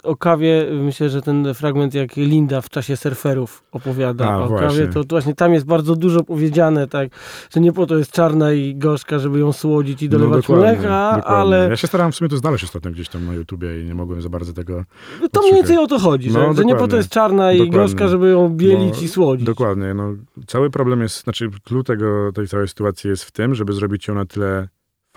o 0.04 0.16
kawie, 0.16 0.66
myślę, 0.82 1.10
że 1.10 1.22
ten 1.22 1.54
fragment 1.54 1.94
jak 1.94 2.16
Linda 2.16 2.62
w 2.62 2.70
czasie 2.70 2.98
surferów 2.98 3.64
opowiada 3.72 4.26
A, 4.30 4.38
o 4.38 4.48
właśnie. 4.48 4.68
kawie, 4.68 4.88
to 4.88 5.02
właśnie 5.10 5.36
tam 5.36 5.54
jest 5.54 5.66
bardzo 5.66 5.96
dużo 5.96 6.24
powiedziane, 6.24 6.88
tak, 6.88 7.10
że 7.50 7.60
nie 7.60 7.74
po 7.74 7.86
to 7.86 7.98
jest 7.98 8.12
czarna 8.12 8.52
i 8.54 8.76
gorzka, 8.76 9.20
żeby 9.20 9.40
ją 9.40 9.54
słodzić 9.54 10.02
i 10.04 10.10
dolewać 10.10 10.48
No, 10.50 10.56
dokładnie, 10.56 10.80
mleka, 10.80 11.14
dokładnie. 11.16 11.26
ale 11.38 11.70
Ja 11.70 11.76
się 11.76 11.88
starałem 11.88 12.12
w 12.12 12.16
sumie 12.16 12.30
to 12.30 12.38
znaleźć 12.38 12.64
ostatnio 12.64 12.92
gdzieś 12.92 13.10
tam 13.10 13.26
na 13.26 13.34
YouTubie 13.34 13.82
i 13.82 13.86
nie 13.86 13.96
mogłem 13.96 14.22
za 14.22 14.30
bardzo 14.30 14.54
tego 14.54 14.84
to 15.32 15.42
mniej 15.42 15.54
więcej 15.54 15.78
o 15.78 15.88
to 15.88 16.00
chodzi, 16.00 16.32
że, 16.32 16.40
No, 16.40 16.54
że 16.54 16.66
nie 16.66 16.76
po 16.76 16.88
to 16.88 16.98
jest 16.98 17.10
czarna 17.10 17.54
i 17.54 17.58
Dokładnie. 17.58 17.80
gorzka, 17.80 18.08
żeby 18.08 18.30
ją 18.30 18.50
bielić 18.50 18.96
No, 18.98 19.02
i 19.04 19.08
słodzić. 19.08 19.46
Dokładnie. 19.46 19.94
No, 19.94 20.14
cały 20.48 20.70
problem 20.70 21.02
jest, 21.02 21.24
znaczy 21.24 21.50
tego, 21.86 22.32
tej 22.32 22.48
całej 22.48 22.68
sytuacji 22.68 23.10
jest 23.10 23.24
w 23.24 23.32
tym, 23.32 23.56
żeby 23.56 23.74
zrobić 23.74 24.08
ją 24.08 24.16
na 24.16 24.26
tyle 24.26 24.68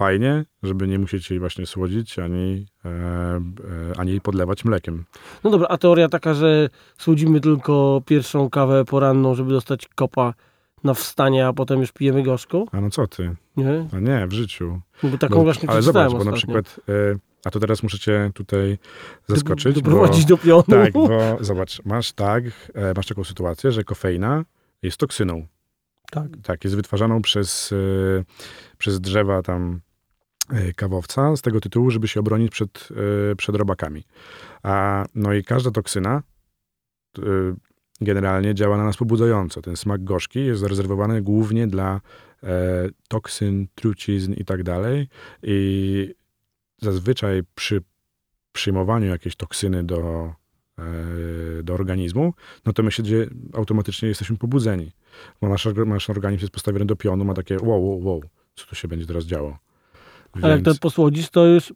fajnie, 0.05 0.45
żeby 0.63 0.89
nie 0.89 0.99
musieć 0.99 1.31
jej 1.31 1.41
właśnie 1.41 1.67
słodzić, 1.67 2.19
ani, 2.19 2.67
e, 2.85 2.89
e, 2.89 3.41
ani 3.97 4.11
jej 4.11 4.21
podlewać 4.21 4.65
mlekiem. 4.65 5.05
No 5.45 5.51
dobra, 5.51 5.69
a 5.69 5.79
teoria 5.79 6.09
taka, 6.09 6.35
że 6.35 6.69
słodzimy 6.99 7.41
tylko 7.41 8.03
pierwszą 8.07 8.51
kawę 8.51 8.85
poranną, 8.85 9.35
żeby 9.35 9.51
dostać 9.51 9.89
kopa 9.95 10.35
na 10.85 10.95
wstanie, 10.95 11.47
a 11.47 11.53
potem 11.53 11.81
już 11.81 11.93
pijemy 11.93 12.23
gorzką? 12.23 12.67
A 12.73 12.81
no 12.81 12.91
co 12.91 13.07
ty? 13.07 13.37
Nie? 13.57 13.89
A 13.93 14.01
nie, 14.01 14.27
w 14.27 14.33
życiu. 14.33 14.81
No 15.03 15.09
bo 15.11 15.19
taką 15.19 15.35
Bo- 15.35 15.43
właśnie 15.43 15.71
ale 15.71 15.83
zobacz, 15.83 16.13
bo 16.13 16.25
na 16.25 16.31
ostatnio. 16.33 16.37
przykład, 16.37 16.81
e, 16.89 16.93
a 17.45 17.51
to 17.51 17.61
teraz 17.61 17.83
muszę 17.83 17.99
cię 17.99 18.31
tutaj 18.35 18.79
zaskoczyć, 19.29 19.75
Doprowadzić 19.77 20.25
do 20.25 20.39
pionu. 20.39 20.63
tak, 20.63 20.93
bo 20.93 21.09
zobacz, 21.41 21.85
masz 21.85 22.13
tak, 22.13 22.45
e, 22.75 22.93
masz 22.97 23.07
taką 23.07 23.25
sytuację, 23.25 23.73
że 23.73 23.85
kofeina 23.85 24.45
jest 24.83 24.97
toksyną. 24.97 25.47
tak. 26.11 26.27
Tak, 26.43 26.65
jest 26.65 26.77
wytwarzaną 26.77 27.23
przez, 27.23 27.73
e, 27.73 28.25
przez 28.79 29.01
drzewa 29.01 29.43
tam 29.43 29.81
kawowca 30.77 31.37
z 31.37 31.43
tego 31.43 31.61
tytułu, 31.61 31.91
żeby 31.91 32.09
się 32.09 32.21
obronić 32.21 32.53
przed, 32.53 32.89
e, 33.33 33.37
przed 33.37 33.57
robakami. 33.57 34.05
A, 34.63 35.05
no 35.15 35.35
i 35.35 35.45
każda 35.45 35.71
toksyna 35.71 36.23
e, 37.19 37.23
generalnie 38.01 38.55
działa 38.55 38.77
na 38.77 38.85
nas 38.85 38.97
pobudzająco. 38.97 39.63
Ten 39.63 39.77
smak 39.77 40.05
gorzki 40.05 40.45
jest 40.45 40.61
zarezerwowany 40.61 41.23
głównie 41.23 41.67
dla 41.67 42.01
e, 42.43 42.89
toksyn, 43.09 43.67
trucizn 43.75 44.33
i 44.33 44.45
tak 44.45 44.63
dalej. 44.63 45.09
I 45.43 46.15
zazwyczaj 46.79 47.43
przy 47.55 47.83
przyjmowaniu 48.53 49.07
jakiejś 49.07 49.37
toksyny 49.37 49.85
do, 49.85 50.33
e, 50.79 51.63
do 51.63 51.75
organizmu, 51.75 52.35
no 52.67 52.73
to 52.73 52.83
my 52.83 52.93
się 52.93 53.03
automatycznie 53.53 54.09
jesteśmy 54.09 54.37
pobudzeni. 54.37 54.93
Bo 55.41 55.49
nasz, 55.49 55.69
nasz 55.87 56.11
organizm 56.11 56.41
jest 56.41 56.53
postawiony 56.53 56.87
do 56.87 56.97
pionu, 56.97 57.25
ma 57.25 57.35
takie 57.35 57.57
wow, 57.57 57.87
wow, 57.87 58.05
wow, 58.05 58.23
co 58.55 58.67
tu 58.67 58.75
się 58.75 58.89
będzie 58.89 59.07
teraz 59.07 59.25
działo. 59.25 59.59
Ale 60.43 60.53
jak 60.53 60.63
to 60.63 60.75
posłodzisz, 60.81 61.31
to 61.31 61.47
już 61.47 61.73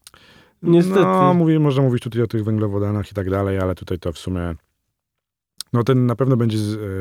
niestety. 0.62 1.00
No, 1.00 1.34
mówię, 1.34 1.60
można 1.60 1.82
mówić 1.82 2.02
tutaj 2.02 2.22
o 2.22 2.26
tych 2.26 2.44
węglowodanach 2.44 3.10
i 3.10 3.14
tak 3.14 3.30
dalej, 3.30 3.58
ale 3.58 3.74
tutaj 3.74 3.98
to 3.98 4.12
w 4.12 4.18
sumie 4.18 4.54
no 5.74 5.84
ten 5.84 6.06
na 6.06 6.16
pewno 6.16 6.36
będzie, 6.36 6.58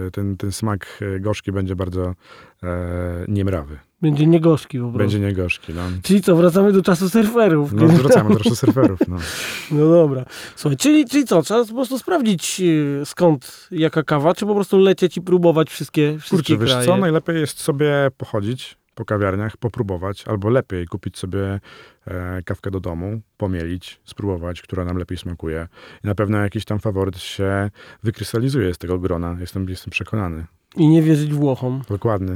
e, 0.08 0.12
ten, 0.12 0.38
ten 0.38 0.52
smak 0.52 1.00
e, 1.02 1.20
gorzki 1.20 1.52
będzie 1.52 1.76
bardzo 1.76 2.16
e, 2.64 3.26
niemrawy. 3.28 3.80
będzie 4.02 4.26
niegorzki 4.26 4.78
po 4.78 4.84
prostu. 4.84 4.98
Będzie 4.98 5.20
niegorzki, 5.20 5.74
no. 5.74 5.82
Czyli 6.04 6.22
co, 6.22 6.36
wracamy 6.36 6.72
do 6.72 6.82
czasu 6.82 7.10
surferów. 7.10 7.74
No 7.74 7.88
wracamy 7.88 8.36
do 8.36 8.56
surferów, 8.56 9.00
no. 9.08 9.18
No 9.72 9.90
dobra. 9.90 10.26
Słuchaj, 10.56 10.78
czyli, 10.78 11.06
czyli 11.06 11.26
co, 11.26 11.42
trzeba 11.42 11.66
po 11.66 11.74
prostu 11.74 12.00
sprawdzić 12.00 12.62
e, 13.02 13.06
skąd 13.06 13.68
jaka 13.72 14.04
kawa, 14.04 14.34
czy 14.34 14.46
po 14.46 14.56
prostu 14.56 14.78
lecieć 14.78 15.18
i 15.18 15.22
próbować 15.22 15.70
wszystkie, 15.70 16.18
wszystkie 16.20 16.54
Kurczę, 16.54 16.58
wiesz 16.58 16.72
kraje. 16.72 16.88
co, 16.88 16.98
najlepiej 16.98 17.40
jest 17.40 17.60
sobie 17.60 18.12
pochodzić 18.18 18.78
po 18.96 19.06
kawiarniach, 19.06 19.58
popróbować, 19.58 20.28
albo 20.28 20.50
lepiej 20.50 20.88
kupić 20.88 21.18
sobie 21.18 21.60
e, 22.08 22.42
kawkę 22.46 22.72
do 22.72 22.80
domu, 22.80 23.22
pomielić, 23.38 24.00
spróbować, 24.06 24.62
która 24.62 24.86
nam 24.86 24.98
lepiej 24.98 25.18
smakuje. 25.18 25.68
I 26.04 26.08
na 26.08 26.16
pewno 26.16 26.38
jakiś 26.38 26.66
tam 26.66 26.80
faworyt 26.80 27.18
się 27.18 27.70
wykrystalizuje 28.04 28.74
z 28.74 28.78
tego 28.78 29.00
grona. 29.00 29.38
Jestem, 29.40 29.70
jestem 29.70 29.92
przekonany. 29.92 30.46
I 30.78 30.88
nie 30.88 31.02
wierzyć 31.02 31.34
Włochom. 31.34 31.82
Dokładnie. 31.90 32.36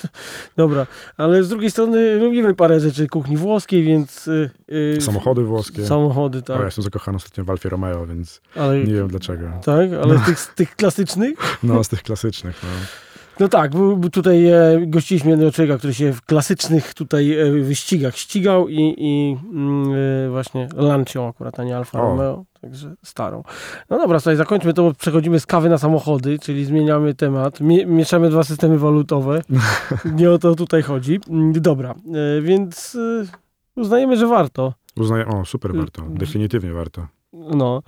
Dobra, 0.56 0.86
ale 1.16 1.44
z 1.44 1.48
drugiej 1.48 1.70
strony 1.70 2.16
lubimy 2.16 2.54
parę 2.54 2.80
rzeczy 2.80 3.06
kuchni 3.08 3.36
włoskiej, 3.36 3.82
więc... 3.82 4.30
Yy, 4.68 5.00
Samochody 5.00 5.42
włoskie. 5.42 5.86
Samochody, 5.86 6.42
tak. 6.42 6.56
O, 6.56 6.58
ja 6.58 6.64
jestem 6.64 6.84
zakochany 6.84 7.16
ostatnio 7.16 7.44
w 7.44 7.50
Alfie 7.50 7.68
Romeo, 7.68 8.06
więc 8.06 8.40
ale, 8.56 8.78
nie 8.78 8.94
wiem 8.94 9.08
dlaczego. 9.08 9.50
Tak, 9.64 9.90
ale 10.02 10.18
z 10.18 10.26
tych, 10.26 10.40
z 10.40 10.54
tych 10.54 10.76
klasycznych? 10.76 11.38
No, 11.62 11.84
z 11.84 11.88
tych 11.88 12.02
klasycznych, 12.02 12.62
no. 12.62 12.68
No 13.40 13.48
tak, 13.48 13.72
tutaj 14.12 14.46
e, 14.46 14.86
gościliśmy 14.86 15.30
jednego 15.30 15.52
człowieka, 15.52 15.78
który 15.78 15.94
się 15.94 16.12
w 16.12 16.22
klasycznych 16.22 16.94
tutaj 16.94 17.38
e, 17.38 17.50
wyścigach 17.50 18.16
ścigał 18.16 18.68
i, 18.68 18.94
i 18.98 19.36
mm, 19.52 19.92
e, 20.26 20.30
właśnie 20.30 20.68
Lancią 20.76 21.28
akurat, 21.28 21.60
a 21.60 21.64
nie 21.64 21.76
Alfa. 21.76 21.98
Romeo, 21.98 22.44
także 22.60 22.94
starą. 23.02 23.42
No 23.90 23.98
dobra, 23.98 24.20
słuchaj, 24.20 24.36
zakończmy 24.36 24.74
to, 24.74 24.82
bo 24.82 24.94
przechodzimy 24.94 25.40
z 25.40 25.46
kawy 25.46 25.68
na 25.68 25.78
samochody, 25.78 26.38
czyli 26.38 26.64
zmieniamy 26.64 27.14
temat, 27.14 27.60
Mie 27.60 27.86
mieszamy 27.86 28.30
dwa 28.30 28.44
systemy 28.44 28.78
walutowe, 28.78 29.42
nie 30.18 30.30
o 30.30 30.38
to 30.38 30.54
tutaj 30.54 30.82
chodzi. 30.82 31.20
Dobra, 31.52 31.94
więc 32.42 32.98
uznajemy, 33.76 34.16
że 34.16 34.26
warto, 34.26 34.72
Uznaję, 34.96 35.26
o, 35.26 35.44
super 35.44 35.74
warto. 35.74 36.02
Mm. 36.02 36.18
Definitywnie 36.18 36.72
warto. 36.72 37.06
no 37.32 37.82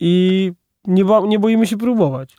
i 0.00 0.52
nie, 0.86 1.04
ba- 1.04 1.26
nie 1.26 1.38
boimy 1.38 1.66
się 1.66 1.76
próbować. 1.76 2.36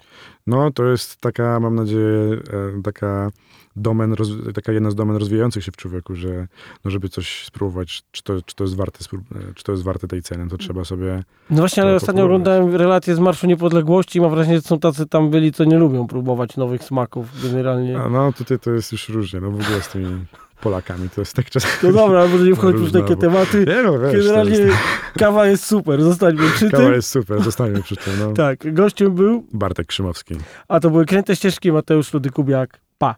No, 0.48 0.72
to 0.72 0.86
jest 0.86 1.22
taka, 1.22 1.60
mam 1.60 1.76
nadzieję, 1.76 2.40
e, 2.78 2.82
taka 2.84 3.32
domen, 3.76 4.16
taka 4.54 4.72
jedna 4.72 4.92
z 4.92 4.96
domen 4.96 5.18
rozwijających 5.18 5.64
się 5.64 5.72
w 5.72 5.78
człowieku, 5.78 6.16
że 6.16 6.48
no, 6.86 6.92
żeby 6.92 7.10
coś 7.10 7.46
spróbować, 7.46 8.04
czy 8.12 8.24
to, 8.24 8.42
czy 8.42 8.56
to 8.56 8.64
jest 8.64 8.76
warte, 8.76 9.00
e, 9.36 9.54
czy 9.56 9.64
to 9.64 9.72
jest 9.72 9.84
warte 9.84 10.08
tej 10.08 10.22
ceny, 10.22 10.48
to 10.48 10.58
trzeba 10.58 10.86
sobie... 10.86 11.24
No 11.50 11.58
właśnie, 11.58 11.84
ale 11.84 11.96
ostatnio 11.96 12.24
oglądałem 12.24 12.76
relacje 12.76 13.16
z 13.16 13.20
Marszu 13.20 13.48
Niepodległości 13.48 14.20
i 14.20 14.22
mam 14.22 14.32
wrażenie, 14.32 14.56
że 14.56 14.62
są 14.62 14.80
tacy 14.80 15.06
tam 15.06 15.30
byli, 15.30 15.52
co 15.52 15.64
nie 15.64 15.78
lubią 15.78 16.08
próbować 16.08 16.58
nowych 16.58 16.84
smaków 16.84 17.28
generalnie. 17.44 18.00
A, 18.00 18.10
no, 18.10 18.34
tutaj 18.34 18.60
to 18.60 18.72
jest 18.72 18.92
już 18.92 19.10
różnie, 19.10 19.42
no 19.42 19.52
w 19.52 19.62
ogóle 19.62 19.82
z 19.82 19.88
tymi 19.88 20.26
Polakami, 20.62 21.10
to 21.10 21.22
jest 21.22 21.34
tak 21.34 21.50
czasami... 21.50 21.74
No 21.84 21.92
dobra, 21.92 22.28
może 22.28 22.46
nie 22.46 22.56
wchodźmy 22.56 22.88
w 22.88 22.92
takie 22.92 23.16
bo- 23.16 23.22
tematy. 23.22 23.66
Nie 23.68 23.84
no, 23.84 24.00
wiesz, 24.00 24.14
Generalnie 24.14 24.58
jest, 24.58 24.78
kawa 25.20 25.48
jest 25.48 25.66
super, 25.66 26.04
zostańmy 26.04 26.50
przy 26.50 26.70
kawa 26.72 26.84
tym. 26.84 26.94
jest 26.94 27.10
super, 27.10 27.44
zostańmy 27.44 27.84
przy 27.84 27.96
tym, 27.96 28.14
no. 28.20 28.34
Tak, 28.34 28.74
gościem 28.74 29.16
był, 29.16 29.46
Bartek 29.54 29.88
Krzymowski. 29.88 30.36
a 30.68 30.80
to 30.80 30.90
były 30.90 31.06
Kręte 31.06 31.36
Ścieżki, 31.36 31.72
Mateusz 31.72 32.14
Rudy-Kubiak. 32.14 32.68
Pa! 32.98 33.16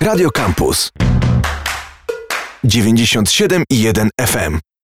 Radio 0.00 0.30
Campus 0.30 0.92
97,1 2.64 4.08
FM. 4.26 4.58